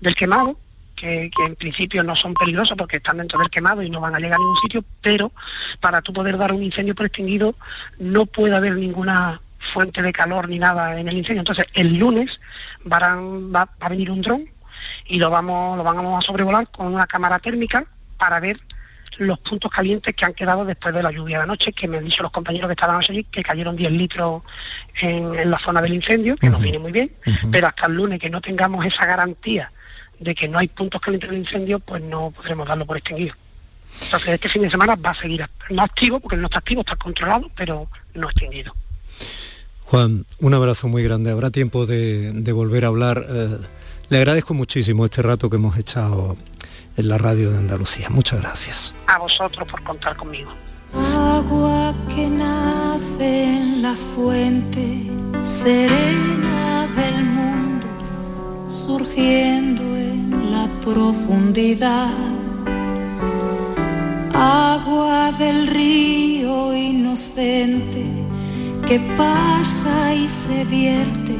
[0.00, 0.58] del quemado,
[0.94, 4.18] que, en principio no son peligrosos porque están dentro del quemado y no van a
[4.18, 5.32] llegar a ningún sitio, pero
[5.80, 7.54] para tú poder dar un incendio por extinguido
[7.98, 9.40] no puede haber ninguna
[9.72, 11.40] fuente de calor ni nada en el incendio.
[11.40, 12.40] Entonces el lunes
[12.90, 14.48] va, a venir un dron
[15.06, 17.84] y lo vamos, lo vamos a sobrevolar con una cámara térmica
[18.18, 18.60] para ver
[19.18, 22.04] los puntos calientes que han quedado después de la lluvia de anoche, que me han
[22.04, 24.42] dicho los compañeros que estaban allí, que cayeron 10 litros
[25.00, 27.12] en, la zona del incendio, que nos viene muy bien,
[27.50, 29.70] pero hasta el lunes que no tengamos esa garantía
[30.18, 33.34] de que no hay puntos calientes del incendio, pues no podremos darlo por extinguido.
[34.02, 36.96] Entonces este fin de semana va a seguir no activo, porque no está activo, está
[36.96, 38.74] controlado, pero no extinguido.
[39.84, 41.30] Juan, un abrazo muy grande.
[41.30, 43.26] Habrá tiempo de, volver a hablar.
[43.28, 43.58] Eh,
[44.08, 46.36] le agradezco muchísimo este rato que hemos echado
[46.96, 48.08] en la radio de Andalucía.
[48.10, 48.94] Muchas gracias.
[49.06, 50.52] A vosotros por contar conmigo.
[50.94, 55.10] Agua que nace en la fuente
[55.42, 57.86] serena del mundo,
[58.68, 62.12] surgiendo en la profundidad.
[64.32, 68.04] Agua del río inocente
[68.86, 71.34] que pasa y se vierte,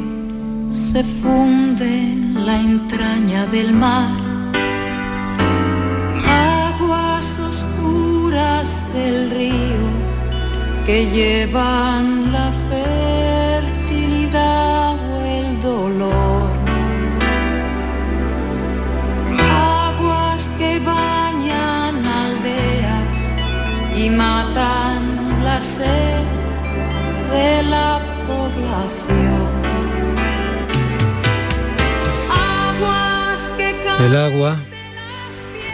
[0.74, 4.24] se funde en la entraña del mar
[8.94, 9.84] del río
[10.86, 12.52] que llevan la
[13.60, 16.50] fertilidad o el dolor.
[19.86, 23.18] Aguas que bañan aldeas
[23.96, 25.00] y matan
[25.44, 26.24] la sed
[27.32, 29.33] de la población.
[34.00, 34.56] El agua,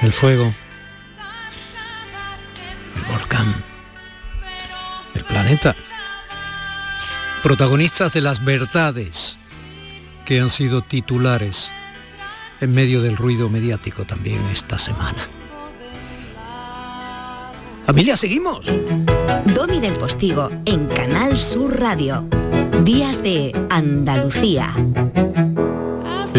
[0.03, 0.53] el fuego
[3.11, 3.47] volcán
[5.15, 5.75] del planeta.
[7.43, 9.39] Protagonistas de las verdades
[10.25, 11.71] que han sido titulares
[12.61, 15.27] en medio del ruido mediático también esta semana.
[17.87, 18.71] Familia, seguimos.
[19.55, 22.25] Domi del Postigo en Canal Sur Radio.
[22.85, 24.73] Días de Andalucía.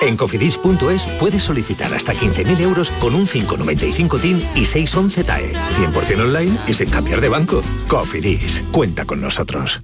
[0.00, 5.52] En cofidis.es puedes solicitar hasta 15.000 euros con un 595 TIN y 611 TAE.
[5.52, 7.62] 100% online y sin cambiar de banco.
[7.88, 9.80] Cofidis, cuenta con nosotros.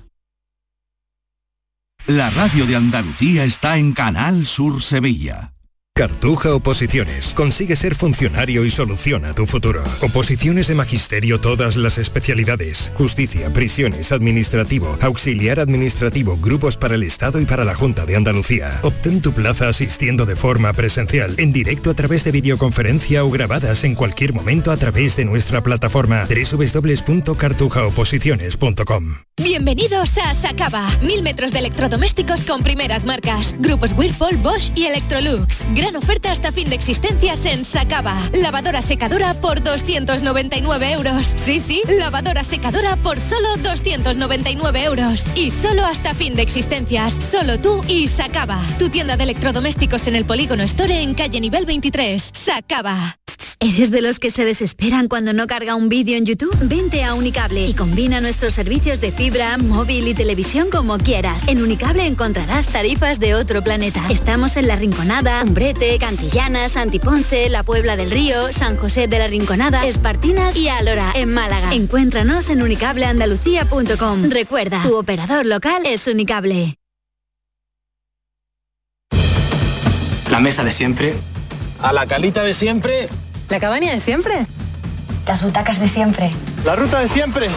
[2.06, 5.55] La radio de Andalucía está en Canal Sur Sevilla.
[5.96, 7.32] Cartuja Oposiciones.
[7.32, 9.82] Consigue ser funcionario y soluciona tu futuro.
[10.02, 12.92] Oposiciones de magisterio, todas las especialidades.
[12.94, 18.78] Justicia, prisiones, administrativo, auxiliar administrativo, grupos para el Estado y para la Junta de Andalucía.
[18.82, 23.82] Obtén tu plaza asistiendo de forma presencial, en directo a través de videoconferencia o grabadas
[23.84, 29.14] en cualquier momento a través de nuestra plataforma www.cartujaoposiciones.com.
[29.42, 30.86] Bienvenidos a Sacaba.
[31.00, 33.54] Mil metros de electrodomésticos con primeras marcas.
[33.60, 38.16] Grupos Whirlpool, Bosch y Electrolux oferta hasta fin de existencias en Sacaba.
[38.32, 41.34] Lavadora secadora por 299 euros.
[41.36, 45.24] Sí, sí, lavadora secadora por solo 299 euros.
[45.36, 47.14] Y solo hasta fin de existencias.
[47.20, 48.60] Solo tú y Sacaba.
[48.78, 52.30] Tu tienda de electrodomésticos en el Polígono Store en calle nivel 23.
[52.32, 53.18] Sacaba.
[53.58, 56.54] ¿Eres de los que se desesperan cuando no carga un vídeo en YouTube?
[56.62, 61.48] Vente a Unicable y combina nuestros servicios de fibra, móvil y televisión como quieras.
[61.48, 64.02] En Unicable encontrarás tarifas de otro planeta.
[64.10, 65.42] Estamos en La Rinconada,
[65.76, 71.12] Umbrete, Cantillana, Santiponce, La Puebla del Río, San José de la Rinconada, Espartinas y Alora,
[71.14, 71.74] en Málaga.
[71.74, 74.30] Encuéntranos en unicableandalucía.com.
[74.30, 76.76] Recuerda, tu operador local es Unicable.
[80.30, 81.14] La mesa de siempre.
[81.82, 83.10] A la calita de siempre.
[83.50, 84.46] La cabaña de siempre.
[85.26, 86.30] Las butacas de siempre.
[86.64, 87.50] La ruta de siempre.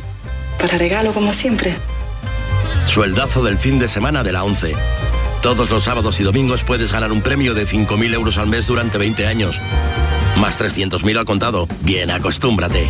[0.59, 1.73] Para regalo como siempre.
[2.85, 4.75] Sueldazo del fin de semana de la 11.
[5.41, 8.97] Todos los sábados y domingos puedes ganar un premio de 5.000 euros al mes durante
[8.97, 9.59] 20 años.
[10.37, 11.67] Más 300.000 al contado.
[11.81, 12.89] Bien, acostúmbrate.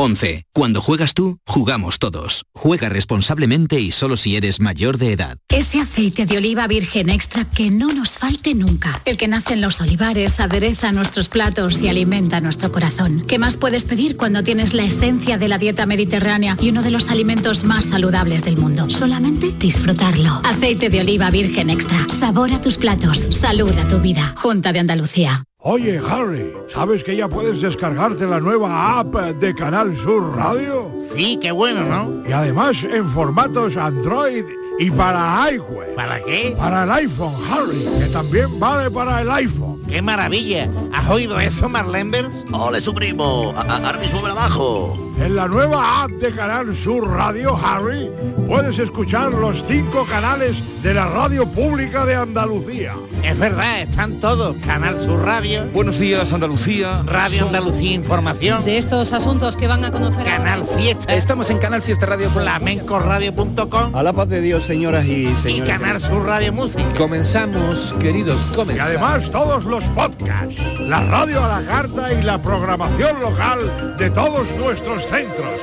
[0.00, 0.46] 11.
[0.54, 2.46] Cuando juegas tú, jugamos todos.
[2.54, 5.36] Juega responsablemente y solo si eres mayor de edad.
[5.50, 9.02] Ese aceite de oliva virgen extra que no nos falte nunca.
[9.04, 13.26] El que nace en los olivares, adereza nuestros platos y alimenta nuestro corazón.
[13.28, 16.92] ¿Qué más puedes pedir cuando tienes la esencia de la dieta mediterránea y uno de
[16.92, 18.88] los alimentos más saludables del mundo?
[18.88, 20.40] Solamente disfrutarlo.
[20.44, 22.06] Aceite de oliva virgen extra.
[22.18, 23.28] Sabor a tus platos.
[23.32, 24.32] Salud a tu vida.
[24.34, 25.44] Junta de Andalucía.
[25.62, 30.90] Oye, Harry, ¿sabes que ya puedes descargarte la nueva app de Canal Sur Radio?
[31.02, 32.26] Sí, qué bueno, ¿no?
[32.26, 34.44] Y además en formatos Android
[34.78, 35.94] y para iWeb.
[35.94, 36.54] ¿Para qué?
[36.56, 39.82] Para el iPhone, Harry, que también vale para el iPhone.
[39.86, 40.70] ¡Qué maravilla!
[40.94, 42.42] ¿Has oído eso, Marlenbers?
[42.52, 43.52] ¡Ole, su primo!
[43.54, 45.12] Ahora mismo me la bajo.
[45.18, 48.10] En la nueva app de Canal Sur Radio, Harry,
[48.46, 52.94] puedes escuchar los cinco canales de la radio pública de Andalucía.
[53.22, 54.56] Es verdad, están todos.
[54.64, 55.49] Canal Sur Radio.
[55.72, 57.02] Buenos días, Andalucía.
[57.04, 58.64] Radio Andalucía Información.
[58.64, 61.14] De estos asuntos que van a conocer Canal Fiesta.
[61.14, 62.30] Estamos en Canal Fiesta Radio.
[62.30, 65.76] Flamencoradio.com A la paz de Dios, señoras y y señores.
[65.78, 66.84] Canal Sur Radio Música.
[66.96, 68.88] Comenzamos, queridos, Y comenzamos.
[68.90, 74.54] además todos los podcasts, la radio a la carta y la programación local de todos
[74.56, 75.60] nuestros centros.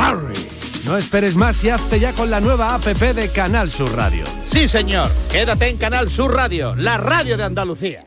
[0.00, 0.34] Harry.
[0.84, 4.24] No esperes más y hazte ya con la nueva APP de Canal Sur Radio.
[4.50, 5.08] Sí, señor.
[5.30, 8.06] Quédate en Canal Sur Radio, la radio de Andalucía.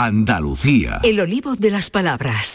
[0.00, 1.00] Andalucía.
[1.02, 2.54] El olivo de las palabras.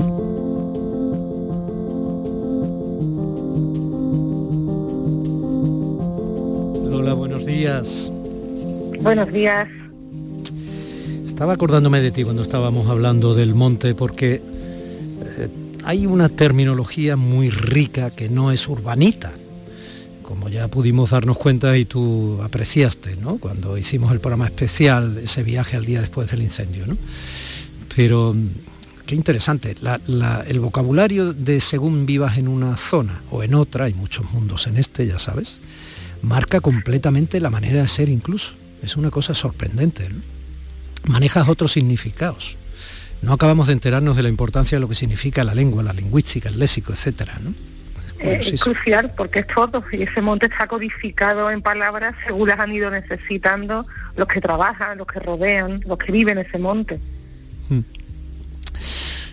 [6.89, 8.09] Lola, buenos días.
[9.01, 9.67] Buenos días.
[11.25, 14.41] Estaba acordándome de ti cuando estábamos hablando del monte porque
[15.37, 15.49] eh,
[15.83, 19.33] hay una terminología muy rica que no es urbanita,
[20.23, 23.37] como ya pudimos darnos cuenta y tú apreciaste, ¿no?
[23.37, 26.97] Cuando hicimos el programa especial, ese viaje al día después del incendio, ¿no?
[27.95, 28.47] Pero mm,
[29.05, 29.75] qué interesante,
[30.47, 34.77] el vocabulario de según vivas en una zona o en otra, hay muchos mundos en
[34.77, 35.59] este, ya sabes,
[36.23, 38.55] marca completamente la manera de ser incluso.
[38.81, 40.09] Es una cosa sorprendente.
[41.05, 42.57] Manejas otros significados.
[43.21, 46.49] No acabamos de enterarnos de la importancia de lo que significa la lengua, la lingüística,
[46.49, 47.39] el léxico, etcétera.
[47.41, 47.53] ¿no?
[48.23, 52.47] Es Eh, es crucial porque es todo y ese monte está codificado en palabras según
[52.47, 56.99] las han ido necesitando los que trabajan, los que rodean, los que viven ese monte.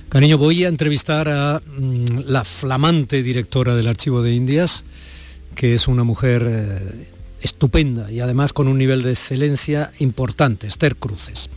[0.08, 4.84] Cariño, voy a entrevistar a mm, la flamante directora del Archivo de Indias,
[5.54, 7.08] que es una mujer eh,
[7.42, 11.48] estupenda y además con un nivel de excelencia importante, Esther Cruces.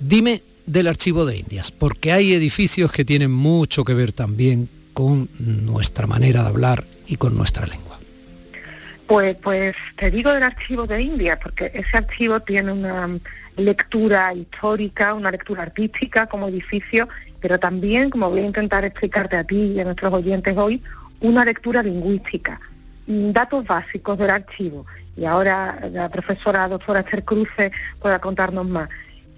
[0.00, 5.28] Dime del Archivo de Indias, porque hay edificios que tienen mucho que ver también con
[5.38, 7.98] nuestra manera de hablar y con nuestra lengua.
[9.06, 13.08] Pues, pues te digo del archivo de India, porque ese archivo tiene una
[13.56, 17.08] lectura histórica, una lectura artística como edificio,
[17.40, 20.82] pero también, como voy a intentar explicarte a ti y a nuestros oyentes hoy,
[21.20, 22.60] una lectura lingüística.
[23.06, 24.86] Datos básicos del archivo.
[25.16, 27.70] Y ahora la profesora doctora Esther Cruce
[28.00, 28.88] pueda contarnos más.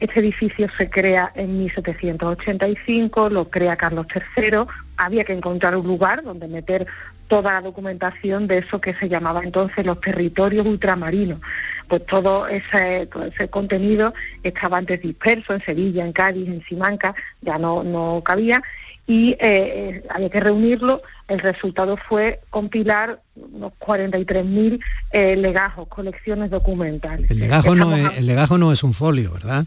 [0.04, 4.66] Este edificio se crea en 1785, lo crea Carlos III.
[4.98, 6.86] Había que encontrar un lugar donde meter
[7.26, 11.40] toda la documentación de eso que se llamaba entonces los territorios ultramarinos.
[11.88, 17.14] Pues todo ese, todo ese contenido estaba antes disperso en Sevilla, en Cádiz, en Simancas,
[17.40, 18.62] ya no, no cabía
[19.06, 21.00] y eh, eh, había que reunirlo.
[21.28, 27.30] El resultado fue compilar unos 43.000 eh, legajos, colecciones documentales.
[27.30, 29.64] El legajo, no es, el legajo no es un folio, ¿verdad?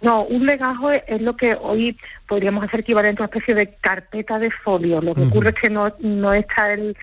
[0.00, 1.96] No, un legajo es, es lo que hoy
[2.26, 5.00] podríamos hacer equivalente a una especie de carpeta de folio.
[5.02, 6.96] Lo que ocurre es que no, no está el,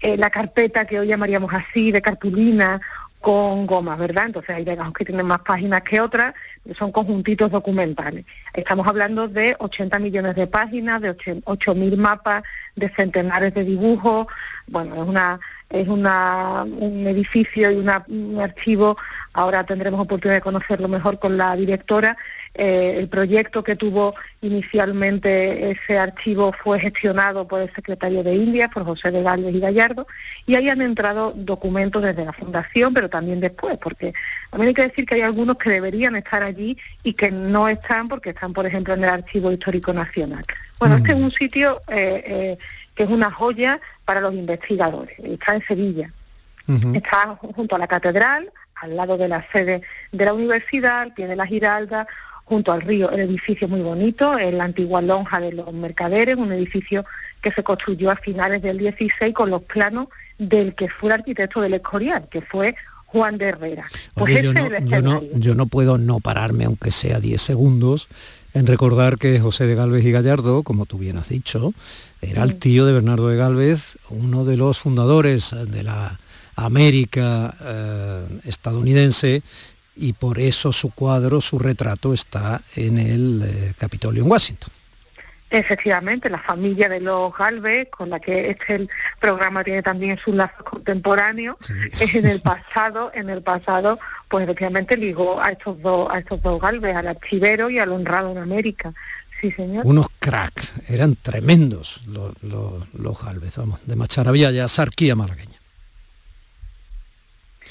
[0.00, 2.80] eh, la carpeta que hoy llamaríamos así, de cartulina
[3.20, 4.26] con gomas, ¿verdad?
[4.26, 6.34] Entonces hay legajos que tienen más páginas que otras,
[6.78, 8.24] son conjuntitos documentales.
[8.54, 12.44] Estamos hablando de 80 millones de páginas, de 8.000 mapas,
[12.76, 14.28] de centenares de dibujos.
[14.68, 15.40] Bueno, es una
[15.70, 18.96] es una, un edificio y una- un archivo.
[19.34, 22.16] Ahora tendremos oportunidad de conocerlo mejor con la directora.
[22.54, 24.14] Eh, el proyecto que tuvo
[24.72, 29.60] inicialmente ese archivo fue gestionado por el secretario de India, por José de Gales y
[29.60, 30.06] Gallardo,
[30.46, 34.12] y ahí han entrado documentos desde la fundación, pero también después, porque
[34.50, 38.08] también hay que decir que hay algunos que deberían estar allí y que no están
[38.08, 40.44] porque están, por ejemplo, en el Archivo Histórico Nacional.
[40.78, 42.58] Bueno, este es un sitio eh, eh,
[42.98, 45.16] que es una joya para los investigadores.
[45.20, 46.12] Está en Sevilla.
[46.92, 51.46] Está junto a la catedral, al lado de la sede de la universidad, tiene la
[51.46, 52.08] Giralda,
[52.44, 53.08] junto al río.
[53.12, 57.04] El edificio es muy bonito, es la antigua lonja de los mercaderes, un edificio
[57.40, 61.60] que se construyó a finales del 16 con los planos del que fue el arquitecto
[61.60, 62.74] del Escorial, que fue
[63.06, 63.86] Juan de Herrera.
[64.14, 68.08] Pues yo, no, yo, no, yo no puedo no pararme, aunque sea 10 segundos,
[68.58, 71.72] en recordar que José de Galvez y Gallardo, como tú bien has dicho,
[72.20, 76.18] era el tío de Bernardo de Galvez, uno de los fundadores de la
[76.56, 79.42] América eh, estadounidense,
[79.94, 84.70] y por eso su cuadro, su retrato está en el eh, Capitolio en Washington.
[85.50, 90.34] Efectivamente, la familia de los Galvez, con la que este el programa tiene también sus
[90.34, 91.56] lazos contemporáneos,
[92.00, 96.42] es en el pasado, en el pasado, pues efectivamente ligó a estos dos, a estos
[96.42, 98.92] dos Galvez, al archivero y al honrado en América.
[99.40, 99.86] Sí, señor.
[99.86, 105.58] Unos cracks, eran tremendos los, los, los Galvez, vamos, de Macharavilla ya Sarquía malagueña.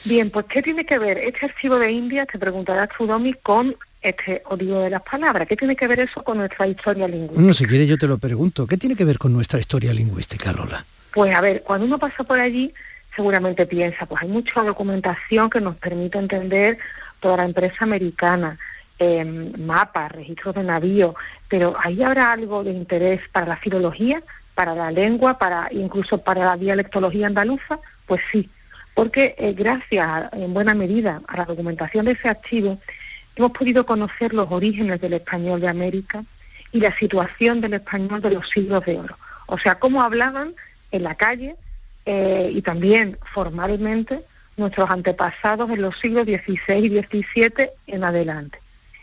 [0.05, 3.75] Bien, pues ¿qué tiene que ver este archivo de India, te preguntarás tú, Domi, con
[4.09, 5.47] este odio de las palabras.
[5.47, 7.41] ¿Qué tiene que ver eso con nuestra historia lingüística?
[7.41, 8.65] No, si quiere yo te lo pregunto.
[8.67, 10.85] ¿Qué tiene que ver con nuestra historia lingüística, Lola?
[11.11, 12.73] Pues a ver, cuando uno pasa por allí,
[13.15, 16.77] seguramente piensa, pues hay mucha documentación que nos permite entender
[17.19, 18.57] toda la empresa americana,
[18.99, 21.15] em, mapas, registros de navío,
[21.47, 24.21] pero ¿ahí habrá algo de interés para la filología,
[24.53, 27.79] para la lengua, para incluso para la dialectología andaluza?
[28.05, 28.49] Pues sí,
[28.93, 32.79] porque eh, gracias en buena medida a la documentación de ese archivo,
[33.37, 36.23] hemos podido conocer los orígenes del español de América
[36.71, 39.17] y la situación del español de los siglos de oro.
[39.47, 40.53] O sea, cómo hablaban
[40.91, 41.55] en la calle
[42.05, 44.23] eh, y también formalmente
[44.57, 48.59] nuestros antepasados en los siglos XVI y XVII en adelante.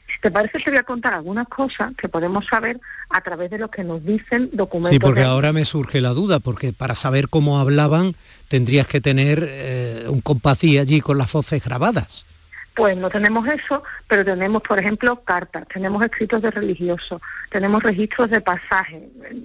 [0.07, 2.79] Si te parece, te voy a contar algunas cosas que podemos saber
[3.09, 4.95] a través de lo que nos dicen documentos.
[4.95, 8.15] Sí, porque ahora me surge la duda, porque para saber cómo hablaban
[8.49, 12.27] tendrías que tener eh, un compás allí con las voces grabadas.
[12.75, 18.31] Pues no tenemos eso, pero tenemos, por ejemplo, cartas, tenemos escritos de religiosos, tenemos registros
[18.31, 19.01] de pasajes,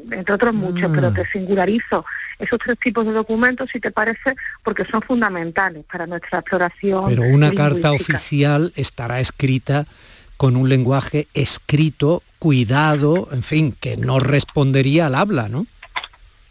[0.09, 2.03] entre otros muchos, pero te singularizo
[2.39, 7.05] esos tres tipos de documentos, si te parece, porque son fundamentales para nuestra exploración.
[7.07, 9.85] Pero una carta oficial estará escrita
[10.37, 15.67] con un lenguaje escrito, cuidado, en fin, que no respondería al habla, ¿no?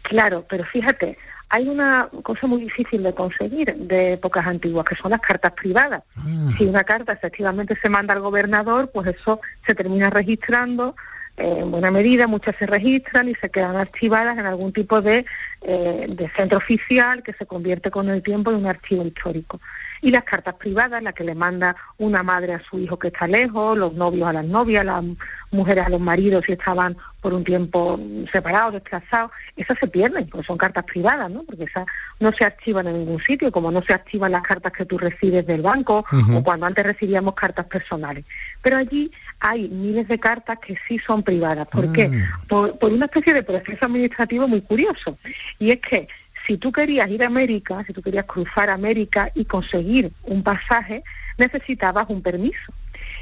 [0.03, 1.17] Claro, pero fíjate,
[1.49, 6.03] hay una cosa muy difícil de conseguir de épocas antiguas, que son las cartas privadas.
[6.15, 6.51] Ah.
[6.57, 10.95] Si una carta efectivamente se manda al gobernador, pues eso se termina registrando
[11.37, 15.25] eh, en buena medida, muchas se registran y se quedan archivadas en algún tipo de,
[15.61, 19.59] eh, de centro oficial que se convierte con el tiempo en un archivo histórico
[20.01, 23.27] y las cartas privadas, la que le manda una madre a su hijo que está
[23.27, 25.03] lejos, los novios a las novias, las
[25.51, 27.99] mujeres a los maridos si estaban por un tiempo
[28.31, 31.43] separados, desplazados, esas se pierden, porque son cartas privadas, ¿no?
[31.43, 31.85] Porque esas
[32.19, 35.45] no se archivan en ningún sitio, como no se archivan las cartas que tú recibes
[35.45, 38.23] del banco o cuando antes recibíamos cartas personales.
[38.61, 41.67] Pero allí hay miles de cartas que sí son privadas.
[41.67, 42.09] ¿Por qué?
[42.13, 42.39] Ah.
[42.47, 45.17] Por, por una especie de proceso administrativo muy curioso.
[45.59, 46.07] Y es que
[46.49, 51.03] si tú querías ir a América, si tú querías cruzar América y conseguir un pasaje,
[51.37, 52.73] necesitabas un permiso.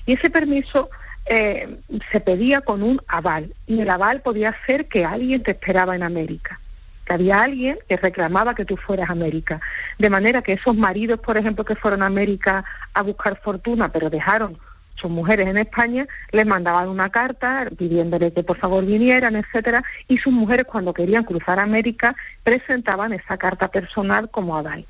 [0.06, 0.90] Y ese permiso
[1.26, 1.78] eh,
[2.10, 3.54] se pedía con un aval.
[3.68, 6.62] Y el aval podía ser que alguien te esperaba en América
[7.04, 9.62] que había alguien que reclamaba que tú fueras a América.
[9.98, 14.10] De manera que esos maridos, por ejemplo, que fueron a América a buscar fortuna, pero
[14.10, 14.58] dejaron
[14.98, 20.18] sus mujeres en España les mandaban una carta pidiéndole que por favor vinieran, etcétera, y
[20.18, 24.86] sus mujeres cuando querían cruzar América presentaban esa carta personal como aval.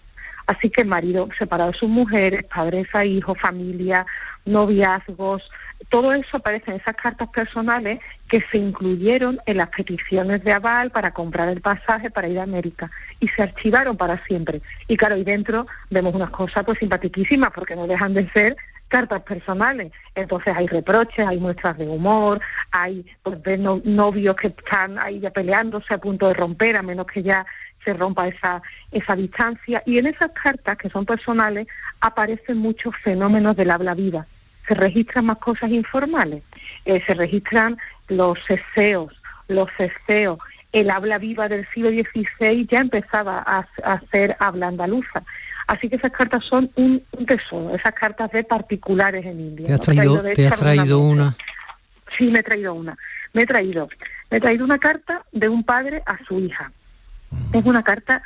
[0.47, 4.05] Así que el marido separado de sus mujeres, padres a hijos, familia,
[4.45, 5.51] noviazgos,
[5.89, 7.99] todo eso aparece en esas cartas personales
[8.29, 12.43] que se incluyeron en las peticiones de aval para comprar el pasaje para ir a
[12.43, 12.89] América
[13.19, 14.61] y se archivaron para siempre.
[14.87, 19.21] Y claro, ahí dentro vemos unas cosas pues simpaticísimas porque no dejan de ser cartas
[19.23, 19.91] personales.
[20.15, 22.39] Entonces hay reproches, hay muestras de humor,
[22.71, 27.23] hay pues, novios que están ahí ya peleándose a punto de romper, a menos que
[27.23, 27.45] ya
[27.83, 28.61] se rompa esa,
[28.91, 29.83] esa distancia.
[29.85, 31.67] Y en esas cartas, que son personales,
[32.01, 34.25] aparecen muchos fenómenos del habla viva.
[34.67, 36.43] Se registran más cosas informales,
[36.83, 37.77] eh, se registran
[38.09, 39.13] los eseos,
[39.47, 40.39] los ceceos,
[40.73, 45.23] el habla viva del siglo XVI ya empezaba a, a ser habla andaluza.
[45.67, 49.65] Así que esas cartas son un, tesoro, esas cartas de particulares en India.
[49.67, 49.81] ¿Te has
[50.59, 51.35] traído, una?
[52.17, 52.97] Sí, me he traído una.
[53.33, 53.89] Me he traído,
[54.31, 56.71] me he traído una carta de un padre a su hija.
[57.51, 58.23] Es una carta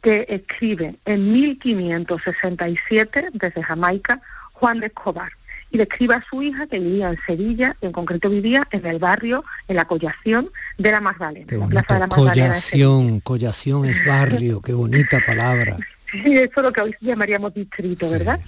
[0.00, 4.20] que escribe en 1567 desde Jamaica
[4.52, 5.32] Juan de Escobar.
[5.72, 8.86] y le escribe a su hija que vivía en Sevilla, y en concreto vivía en
[8.86, 11.46] el barrio, en la Collación de la Magdalena.
[11.48, 15.76] Qué bonito, collación, collación es barrio, qué bonita palabra.
[16.22, 18.38] Sí, eso es lo que hoy llamaríamos distrito, ¿verdad?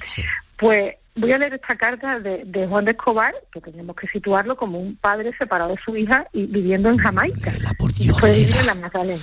[0.57, 4.79] Pues voy a leer esta carta de, Juan de Escobar, que tenemos que situarlo como
[4.79, 7.53] un padre separado de su hija y viviendo en Jamaica.
[7.79, 9.23] por Dios, y en la Magdalena.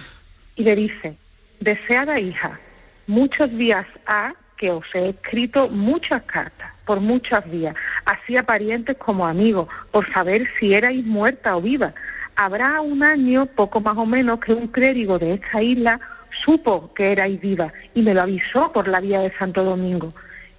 [0.55, 1.15] Y le dice,
[1.59, 2.59] deseada hija,
[3.07, 7.75] muchos días ha que os he escrito muchas cartas, por muchas vías,
[8.05, 11.93] así a parientes como amigos, por saber si erais muerta o viva.
[12.35, 15.99] Habrá un año, poco más o menos, que un clérigo de esta isla
[16.43, 20.13] supo que erais viva y me lo avisó por la vía de Santo Domingo.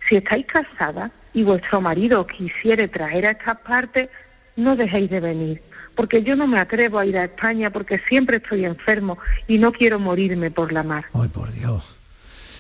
[0.09, 4.09] Si estáis casada y vuestro marido quisiere traer a estas partes,
[4.57, 5.63] no dejéis de venir,
[5.97, 9.19] porque yo no me atrevo a ir a España porque siempre estoy enfermo
[9.49, 11.07] y no quiero morirme por la mar.
[11.13, 11.97] Ay, por Dios.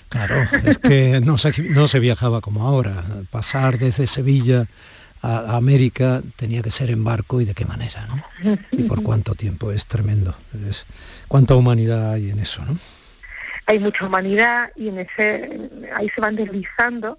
[0.09, 3.05] Claro, es que no se, no se viajaba como ahora.
[3.31, 4.69] Pasar desde Sevilla
[5.23, 8.59] a, América tenía que ser en barco y de qué manera, ¿no?
[8.71, 10.37] Y por cuánto tiempo, es tremendo.
[10.69, 10.87] Es,
[11.27, 12.77] cuánta humanidad hay en eso, ¿no?
[13.67, 17.19] Hay mucha humanidad y en ese ahí se van deslizando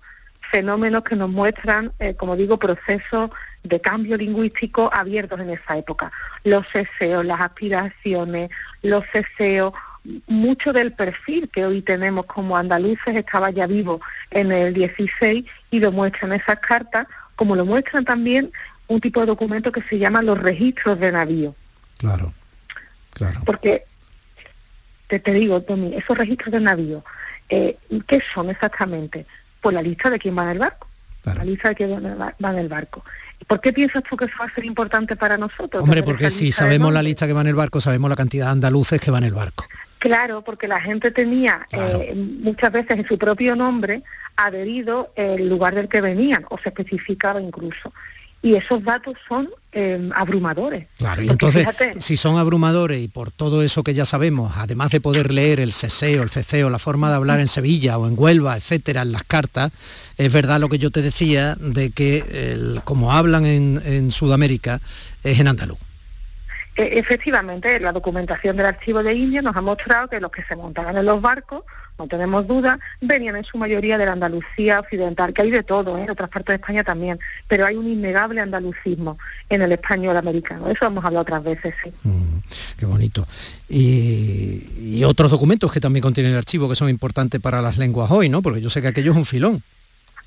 [0.51, 3.31] fenómenos que nos muestran, eh, como digo, procesos
[3.63, 6.11] de cambio lingüístico abiertos en esa época.
[6.43, 9.73] Los deseos, las aspiraciones, los deseos,
[10.27, 15.79] mucho del perfil que hoy tenemos como andaluces estaba ya vivo en el 16 y
[15.79, 18.51] lo muestran esas cartas, como lo muestran también
[18.87, 21.55] un tipo de documento que se llama los registros de navío.
[21.97, 22.31] Claro,
[23.11, 23.41] claro.
[23.45, 23.85] Porque,
[25.07, 27.03] te, te digo, Tommy, esos registros de navío,
[27.49, 27.77] eh,
[28.07, 29.25] ¿qué son exactamente?
[29.61, 30.87] Pues la lista de quién va en el barco.
[31.25, 33.03] La lista de quién va en el barco.
[33.47, 35.83] ¿Por qué piensas tú que eso va a ser importante para nosotros?
[35.83, 38.51] Hombre, porque si sabemos la lista que va en el barco, sabemos la cantidad de
[38.51, 39.65] andaluces que va en el barco.
[39.99, 44.03] Claro, porque la gente tenía eh, muchas veces en su propio nombre
[44.35, 47.93] adherido el lugar del que venían, o se especificaba incluso.
[48.45, 50.85] Y esos datos son eh, abrumadores.
[50.99, 51.67] Claro, y entonces,
[51.97, 55.73] si son abrumadores y por todo eso que ya sabemos, además de poder leer el
[55.73, 59.23] ceseo, el ceceo, la forma de hablar en Sevilla o en Huelva, etcétera, en las
[59.23, 59.71] cartas,
[60.17, 64.79] es verdad lo que yo te decía de que como hablan en Sudamérica,
[65.23, 65.79] es en andaluz.
[66.75, 70.55] E, efectivamente, la documentación del archivo de India nos ha mostrado que los que se
[70.55, 71.63] montaban en los barcos,
[71.97, 75.97] no tenemos duda, venían en su mayoría de la Andalucía occidental, que hay de todo,
[75.97, 76.03] ¿eh?
[76.03, 77.17] en otras partes de España también,
[77.47, 79.17] pero hay un innegable andalucismo
[79.49, 80.67] en el español americano.
[80.69, 81.91] Eso hemos hablado otras veces, sí.
[82.03, 82.39] Mm,
[82.77, 83.25] qué bonito.
[83.69, 88.11] Y, y, otros documentos que también contiene el archivo que son importantes para las lenguas
[88.11, 88.41] hoy, ¿no?
[88.41, 89.63] Porque yo sé que aquello es un filón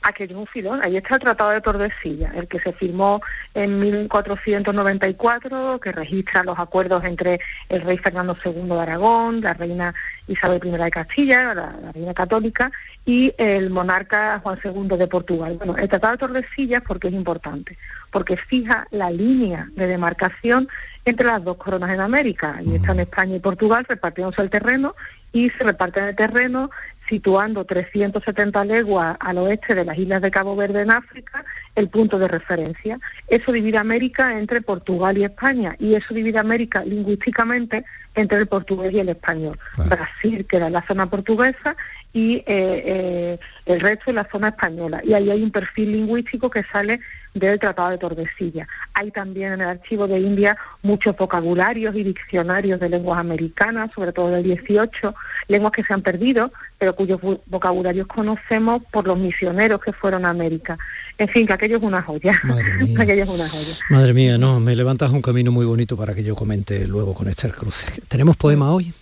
[0.09, 0.81] aquello es un filón.
[0.83, 3.21] Ahí está el Tratado de Tordesillas, el que se firmó
[3.55, 9.95] en 1494, que registra los acuerdos entre el rey Fernando II de Aragón, la reina
[10.27, 12.71] Isabel I de Castilla, la, reina católica,
[13.05, 15.57] y el monarca Juan II de Portugal.
[15.57, 17.79] Bueno, el Tratado de Tordesillas, porque es importante?
[18.11, 20.69] Porque fija la línea de demarcación
[21.05, 22.61] entre las dos coronas en América.
[22.63, 24.95] Y están España y Portugal repartiéndose el terreno
[25.33, 26.71] y se reparten el terreno
[27.09, 31.45] situando 370 leguas al oeste de las islas de Cabo Verde en África,
[31.75, 32.99] el punto de referencia.
[33.27, 37.85] Eso divide América entre Portugal y España y eso divide América lingüísticamente
[38.15, 39.59] entre el portugués y el español.
[39.77, 41.77] Brasil queda en la zona portuguesa
[42.13, 45.01] y eh, eh, el resto en la zona española.
[45.05, 47.01] Y ahí hay un perfil lingüístico que sale
[47.35, 48.67] del Tratado de Tordesillas.
[48.95, 54.13] Hay también en el archivo de India muchos vocabularios y diccionarios de lenguas americanas, sobre
[54.13, 55.15] todo del 18,
[55.49, 60.31] lenguas que se han perdido, pero cuyos vocabularios conocemos por los misioneros que fueron a
[60.31, 60.79] América.
[61.19, 62.41] En fin, que aquello es una joya.
[62.45, 63.75] Madre mía, aquello es una joya.
[63.91, 67.29] Madre mía no, me levantas un camino muy bonito para que yo comente luego con
[67.29, 67.85] Esther Cruz.
[68.09, 68.93] ¿Tenemos poema hoy?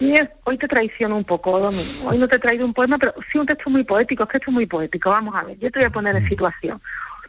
[0.00, 2.08] Y hoy te traiciono un poco, Domingo.
[2.08, 4.36] Hoy no te he traído un poema, pero sí un texto muy poético, es que
[4.36, 5.10] esto es muy poético.
[5.10, 6.80] Vamos a ver, yo te voy a poner en situación.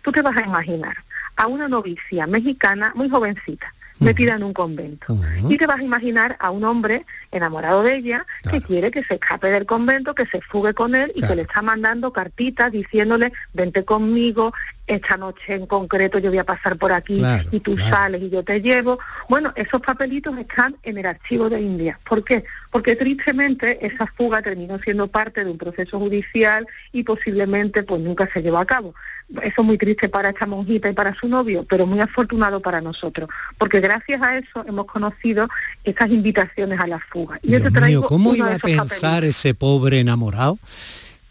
[0.04, 0.96] Tú te vas a imaginar
[1.36, 5.18] a una novicia mexicana muy jovencita, metida en un convento.
[5.50, 9.16] Y te vas a imaginar a un hombre enamorado de ella que quiere que se
[9.16, 13.34] escape del convento, que se fugue con él y que le está mandando cartitas diciéndole,
[13.54, 14.54] vente conmigo,
[14.90, 17.22] esta noche en concreto yo voy a pasar por aquí
[17.52, 19.00] y tú sales y yo te llevo.
[19.30, 22.00] Bueno, esos papelitos están en el archivo de India.
[22.08, 22.44] ¿Por qué?
[22.72, 28.28] Porque tristemente esa fuga terminó siendo parte de un proceso judicial y posiblemente pues nunca
[28.34, 28.96] se llevó a cabo.
[29.44, 32.82] Eso es muy triste para esta monjita y para su novio, pero muy afortunado para
[32.82, 33.30] nosotros,
[33.60, 35.48] porque gracias a eso hemos conocido
[35.84, 37.40] estas invitaciones a la fuga.
[37.44, 40.58] Y Dios mío, ¿cómo iba a pensar ese pobre enamorado?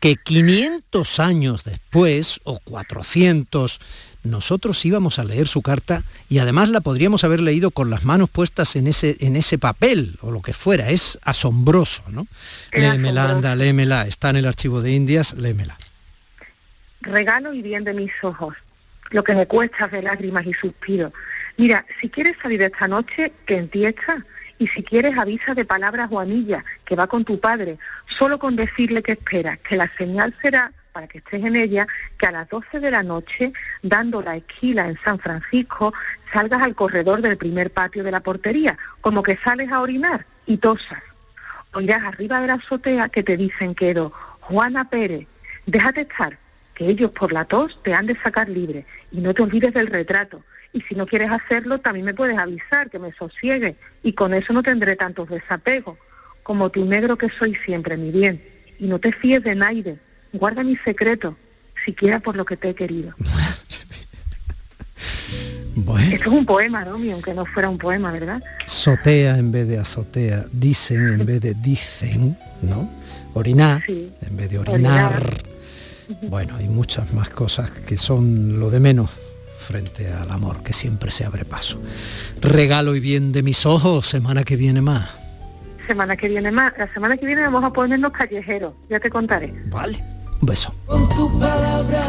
[0.00, 3.80] Que 500 años después, o 400,
[4.22, 8.30] nosotros íbamos a leer su carta y además la podríamos haber leído con las manos
[8.30, 10.90] puestas en ese, en ese papel o lo que fuera.
[10.90, 12.26] Es asombroso, ¿no?
[12.72, 14.06] léemela, anda, léemela.
[14.06, 15.76] Está en el archivo de Indias, léemela.
[17.00, 18.54] Regalo y bien de mis ojos.
[19.10, 21.12] lo que me cuesta de lágrimas y suspiros.
[21.56, 24.24] Mira, si quieres salir esta noche, que en ti está.
[24.58, 28.56] Y si quieres, avisa de palabras o anillas, que va con tu padre, solo con
[28.56, 31.86] decirle que esperas, que la señal será, para que estés en ella,
[32.18, 33.52] que a las 12 de la noche,
[33.82, 35.94] dando la esquila en San Francisco,
[36.32, 40.56] salgas al corredor del primer patio de la portería, como que sales a orinar y
[40.56, 41.02] tosas.
[41.72, 45.28] Oirás arriba de la azotea que te dicen quedo, Juana Pérez,
[45.66, 46.38] déjate estar,
[46.74, 49.88] que ellos por la tos te han de sacar libre y no te olvides del
[49.88, 50.42] retrato.
[50.72, 54.52] Y si no quieres hacerlo, también me puedes avisar, que me sosiegue, y con eso
[54.52, 55.96] no tendré tantos desapegos,
[56.42, 58.42] como tu negro que soy siempre, mi bien.
[58.78, 59.98] Y no te fíes de nadie,
[60.32, 61.36] guarda mi secreto,
[61.84, 63.14] siquiera por lo que te he querido.
[65.74, 66.12] Bueno.
[66.12, 66.98] Esto es un poema, ¿no?
[67.02, 68.42] Y aunque no fuera un poema, ¿verdad?
[68.66, 72.90] Sotea en vez de azotea, dicen en vez de dicen, ¿no?
[73.34, 74.12] Orinar Sí.
[74.22, 75.44] en vez de orinar.
[76.22, 79.10] Bueno, hay muchas más cosas que son lo de menos
[79.68, 81.78] frente al amor, que siempre se abre paso.
[82.40, 85.10] Regalo y bien de mis ojos, semana que viene más.
[85.86, 86.72] Semana que viene más.
[86.78, 89.52] La semana que viene vamos a ponernos callejeros, ya te contaré.
[89.66, 90.02] Vale.
[90.40, 90.74] Un beso.
[90.86, 92.02] Con tu palabra,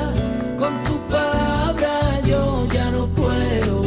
[0.57, 3.81] con tu palabra yo ya no puedo.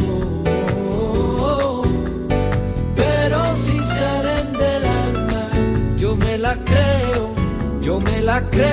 [2.95, 5.51] Pero si salen del alma,
[5.97, 7.35] yo me la creo,
[7.81, 8.73] yo me la creo,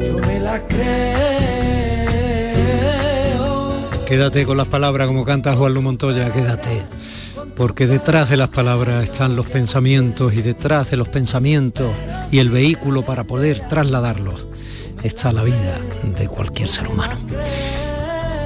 [0.00, 1.39] yo me la creo.
[4.10, 6.82] Quédate con las palabras como canta Juan Lu Montoya, quédate.
[7.54, 11.92] Porque detrás de las palabras están los pensamientos y detrás de los pensamientos
[12.32, 14.48] y el vehículo para poder trasladarlos
[15.04, 15.78] está la vida
[16.18, 17.14] de cualquier ser humano.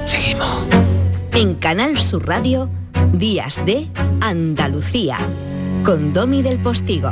[0.05, 0.67] Seguimos.
[1.33, 2.69] En Canal Sur Radio,
[3.13, 3.87] Días de
[4.21, 5.17] Andalucía,
[5.83, 7.11] con Domi del Postigo.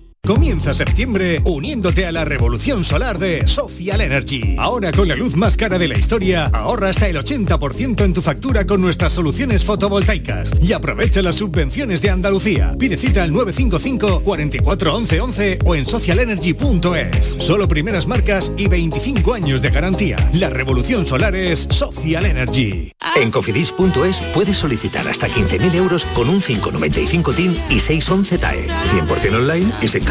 [0.25, 4.55] Comienza septiembre uniéndote a la revolución solar de Social Energy.
[4.59, 8.21] Ahora con la luz más cara de la historia, ahorra hasta el 80% en tu
[8.21, 12.75] factura con nuestras soluciones fotovoltaicas y aprovecha las subvenciones de Andalucía.
[12.77, 17.25] Pide cita al 955 44 11 11 o en socialenergy.es.
[17.25, 20.17] Solo primeras marcas y 25 años de garantía.
[20.33, 22.93] La revolución solar es Social Energy.
[23.15, 28.67] En cofidis.es puedes solicitar hasta 15.000 euros con un 595 TIN y 611 TAE.
[28.67, 30.10] 100% online y sin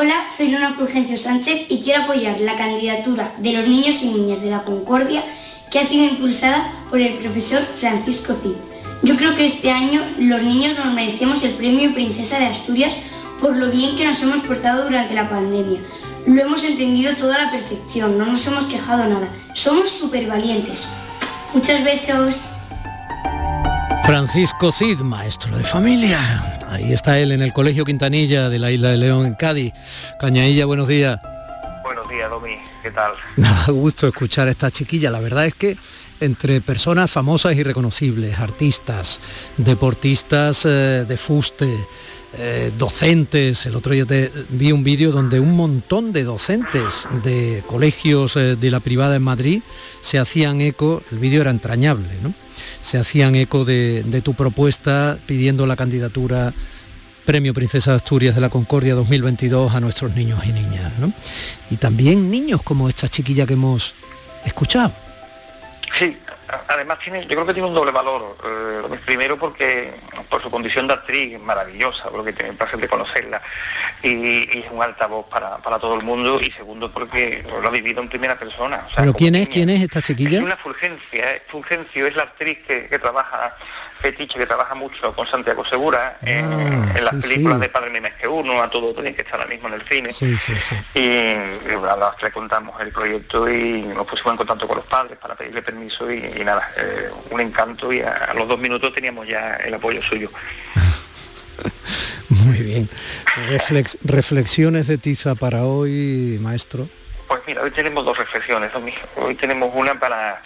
[0.00, 4.42] Hola, soy Luna Fulgencio Sánchez y quiero apoyar la candidatura de los niños y niñas
[4.42, 5.24] de la Concordia
[5.72, 8.52] que ha sido impulsada por el profesor Francisco Cid.
[9.02, 12.96] Yo creo que este año los niños nos merecemos el premio Princesa de Asturias
[13.40, 15.80] por lo bien que nos hemos portado durante la pandemia.
[16.28, 19.28] Lo hemos entendido toda a la perfección, no nos hemos quejado nada.
[19.52, 20.86] Somos súper valientes.
[21.52, 22.57] Muchos besos.
[24.08, 26.18] Francisco Cid, maestro de familia.
[26.66, 29.74] Ahí está él en el Colegio Quintanilla de la Isla de León en Cádiz.
[30.18, 31.20] Cañailla, buenos días.
[31.82, 32.56] Buenos días, Domi.
[32.82, 33.12] ¿Qué tal?
[33.36, 35.10] Da gusto escuchar a esta chiquilla.
[35.10, 35.76] La verdad es que
[36.20, 39.20] entre personas famosas y reconocibles, artistas,
[39.58, 41.86] deportistas eh, de fuste,
[42.34, 43.64] eh, docentes.
[43.64, 48.54] El otro día te, vi un vídeo donde un montón de docentes de colegios eh,
[48.54, 49.62] de la privada en Madrid
[50.02, 52.34] se hacían eco, el vídeo era entrañable, ¿no?
[52.82, 56.52] Se hacían eco de, tu propuesta pidiendo la candidatura
[57.24, 60.92] Premio Princesa de Asturias de la Concordia 2022 a nuestros niños y niñas.
[61.70, 63.94] Y también niños como esta chiquilla que hemos
[64.44, 64.94] escuchado.
[65.98, 66.16] Sí,
[66.68, 68.36] además tiene, yo creo que tiene un doble valor.
[68.44, 69.94] Eh, primero porque
[70.28, 73.40] por su condición de actriz maravillosa, porque tiene el placer de conocerla
[74.02, 76.40] y, es un altavoz para, para, todo el mundo.
[76.40, 78.86] Y segundo porque lo ha vivido en primera persona.
[78.96, 79.48] ¿Pero quién es?
[79.48, 80.38] ¿Quién es esta chiquilla?
[80.38, 81.42] Es una Fulgencia.
[81.48, 83.56] Fulgencio es la actriz que, que trabaja
[84.00, 88.28] fetiche que trabaja mucho con Santiago Segura en, ah, las películas de Padre Memes que
[88.28, 90.10] uno, a todo tiene que estar ahora mismo en el cine.
[90.94, 95.18] y, a las le contamos el proyecto y nos pusimos en contacto con los padres
[95.18, 99.54] para pedirle permiso y, nada, eh, un encanto y a, los dos minutos teníamos ya
[99.56, 100.30] el apoyo suyo.
[102.28, 102.90] Muy bien.
[104.04, 106.88] reflexiones de tiza para hoy, maestro.
[107.26, 108.70] Pues mira, hoy tenemos dos reflexiones.
[109.16, 110.42] Hoy tenemos una para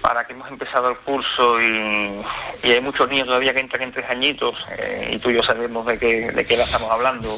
[0.00, 2.22] para que hemos empezado el curso y,
[2.64, 5.86] hay muchos niños todavía que entran en tres añitos eh, y tú y yo sabemos
[5.86, 7.28] de qué, de qué estamos hablando.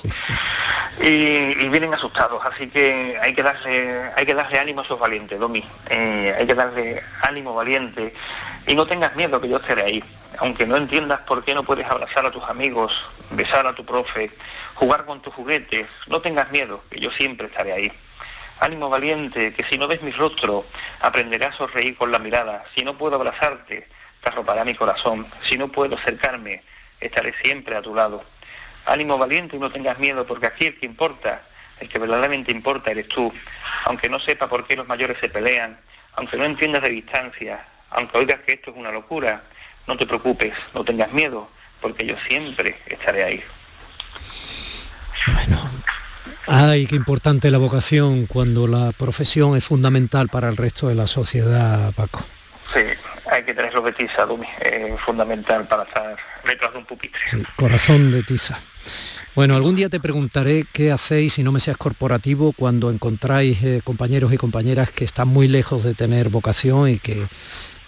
[1.01, 5.39] Y, vienen asustados así que hay que darle hay que darle ánimo a esos valientes
[5.39, 5.65] Domi.
[5.89, 8.13] Eh, hay que darle ánimo valiente.
[8.67, 10.05] Y no tengas miedo que yo estaré ahí.
[10.39, 14.31] Aunque no entiendas por qué no puedes abrazar a tus amigos besar a tu profe
[14.75, 17.93] jugar con tus juguetes no tengas miedo que yo siempre estaré ahí
[18.61, 20.67] Ánimo valiente, que si no ves mi rostro,
[21.01, 22.65] aprenderás a sonreír con la mirada.
[22.75, 23.89] Si no puedo abrazarte,
[24.23, 25.27] te arropará mi corazón.
[25.43, 26.63] Si no puedo acercarme,
[27.01, 28.23] estaré siempre a tu lado.
[28.85, 31.41] Ánimo valiente y no tengas miedo, porque aquí el que importa,
[31.81, 33.33] el que verdaderamente importa eres tú.
[33.85, 35.81] Aunque no sepa por qué los mayores se pelean,
[36.17, 39.43] aunque no entiendas de distancia, aunque oigas que esto es una locura,
[39.87, 41.49] no te preocupes, no tengas miedo,
[41.81, 43.45] porque yo siempre estaré ahí.
[45.33, 45.57] Bueno,
[46.47, 51.07] Ay, qué importante la vocación cuando la profesión es fundamental para el resto de la
[51.07, 52.25] sociedad, Paco.
[52.75, 52.81] Sí,
[53.31, 54.27] hay que tenerlo de tiza,
[54.63, 56.17] es fundamental para estar
[56.47, 57.21] detrás de un pupitre.
[57.31, 58.59] Sí, corazón de tiza.
[59.35, 63.81] Bueno, algún día te preguntaré qué hacéis, si no me seas corporativo, cuando encontráis eh,
[63.85, 67.29] compañeros y compañeras que están muy lejos de tener vocación y que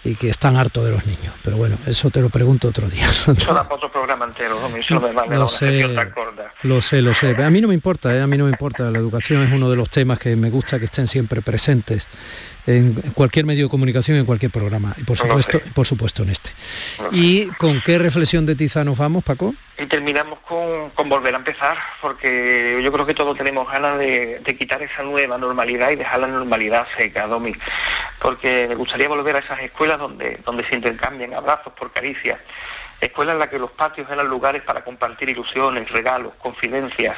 [0.03, 1.33] y que están hartos de los niños.
[1.43, 3.07] Pero bueno, eso te lo pregunto otro día.
[3.09, 4.75] Eso da otro programa entero, ¿no?
[4.75, 5.87] Eso lo sé,
[6.63, 7.43] lo sé, lo sé.
[7.43, 8.21] A mí no me importa, ¿eh?
[8.21, 8.89] a mí no me importa.
[8.91, 12.07] La educación es uno de los temas que me gusta que estén siempre presentes
[12.65, 16.51] en cualquier medio de comunicación, en cualquier programa, y por supuesto, por supuesto en este.
[17.11, 19.53] ¿Y con qué reflexión de tiza nos vamos, Paco?
[19.77, 24.81] Y terminamos con, volver a empezar, porque yo creo que todos tenemos ganas de, quitar
[24.81, 27.53] esa nueva normalidad y dejar la normalidad seca, Domi,
[28.21, 32.39] porque me gustaría volver a esas escuelas donde, donde se intercambian abrazos por caricias,
[33.03, 37.17] escuelas en las que los patios eran lugares para compartir ilusiones, regalos, confidencias,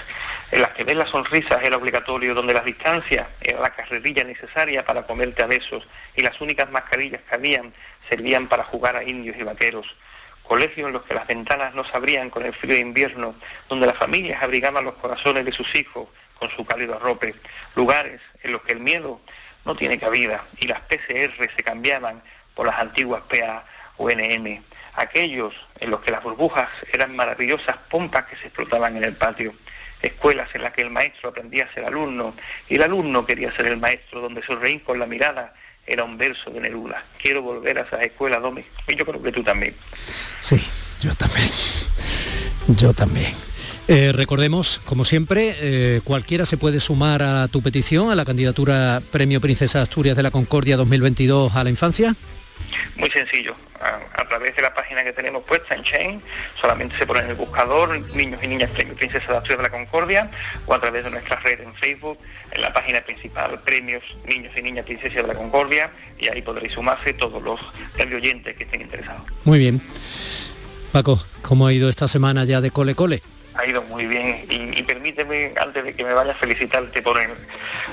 [0.51, 4.85] en las que ver las sonrisas era obligatorio, donde las distancias era la carrerilla necesaria
[4.85, 7.73] para comerte a besos y las únicas mascarillas que habían
[8.09, 9.95] servían para jugar a indios y vaqueros.
[10.43, 13.35] Colegios en los que las ventanas no se abrían con el frío de invierno,
[13.67, 16.07] donde las familias abrigaban los corazones de sus hijos
[16.39, 17.35] con su cálido arrope.
[17.75, 19.19] Lugares en los que el miedo
[19.65, 22.21] no tiene cabida y las PCR se cambiaban
[22.53, 23.65] por las antiguas PA
[23.97, 24.63] o NM
[24.95, 29.53] aquellos en los que las burbujas eran maravillosas pompas que se explotaban en el patio,
[30.01, 32.35] escuelas en las que el maestro aprendía a ser alumno
[32.69, 35.53] y el alumno quería ser el maestro, donde sonreír con la mirada
[35.87, 37.03] era un verso de Neruda.
[37.21, 39.75] Quiero volver a esas escuelas, Domi, y yo creo que tú también.
[40.39, 40.57] Sí,
[41.01, 41.49] yo también.
[42.67, 43.33] Yo también.
[43.87, 49.01] Eh, recordemos, como siempre, eh, cualquiera se puede sumar a tu petición, a la candidatura
[49.11, 52.15] Premio Princesa Asturias de la Concordia 2022 a la infancia.
[52.95, 53.55] Muy sencillo,
[53.85, 56.21] a, través de la página que tenemos puesta en Chain,
[56.59, 59.69] solamente se pone en el buscador Niños y Niñas Premios Princesa de Asturias de la
[59.69, 60.29] Concordia
[60.65, 62.17] o a través de nuestra red en Facebook,
[62.51, 66.73] en la página principal Premios Niños y Niñas Princesa de la Concordia y ahí podréis
[66.73, 67.59] sumarse todos los
[67.99, 69.23] oyentes que estén interesados.
[69.43, 69.81] Muy bien.
[70.91, 73.21] Paco, ¿cómo ha ido esta semana ya de cole cole?
[73.57, 77.17] Ha ido muy bien y, permíteme, antes de que me vaya a felicitarte por,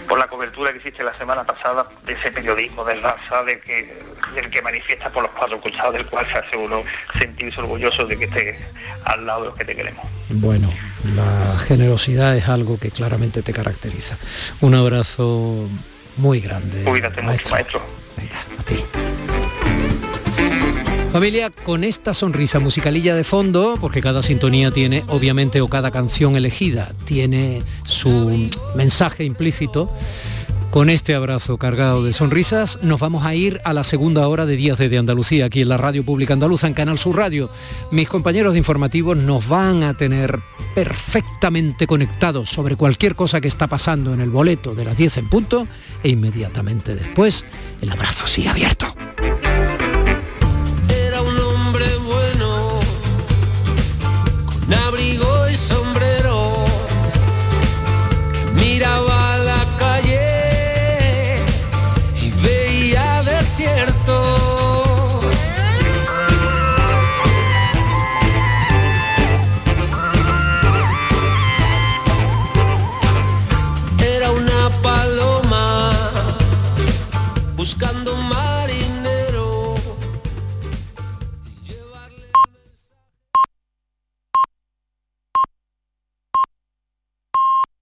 [0.08, 3.98] por la cobertura que hiciste la semana pasada de ese periodismo de raza, de que,
[4.34, 6.82] del que manifiesta por los cuatro costados, del cual se hace uno
[7.18, 8.58] sentirse orgulloso de que esté
[9.04, 10.06] al lado de los que te queremos.
[10.28, 10.72] Bueno,
[11.04, 14.18] la generosidad es algo que claramente te caracteriza.
[14.60, 15.68] Un abrazo
[16.16, 16.82] muy grande.
[16.84, 17.82] Cuídate mucho, maestro.
[18.16, 18.84] Venga, a ti.
[21.12, 26.36] Familia, con esta sonrisa musicalilla de fondo, porque cada sintonía tiene, obviamente, o cada canción
[26.36, 29.90] elegida tiene su mensaje implícito,
[30.70, 34.56] con este abrazo cargado de sonrisas, nos vamos a ir a la segunda hora de
[34.56, 37.50] Días de Andalucía, aquí en la Radio Pública Andaluza, en Canal Sur Radio.
[37.90, 40.40] Mis compañeros de informativos nos van a tener
[40.74, 45.28] perfectamente conectados sobre cualquier cosa que está pasando en el boleto de las 10 en
[45.28, 45.68] punto
[46.02, 47.44] e inmediatamente después
[47.82, 48.86] el abrazo sigue abierto.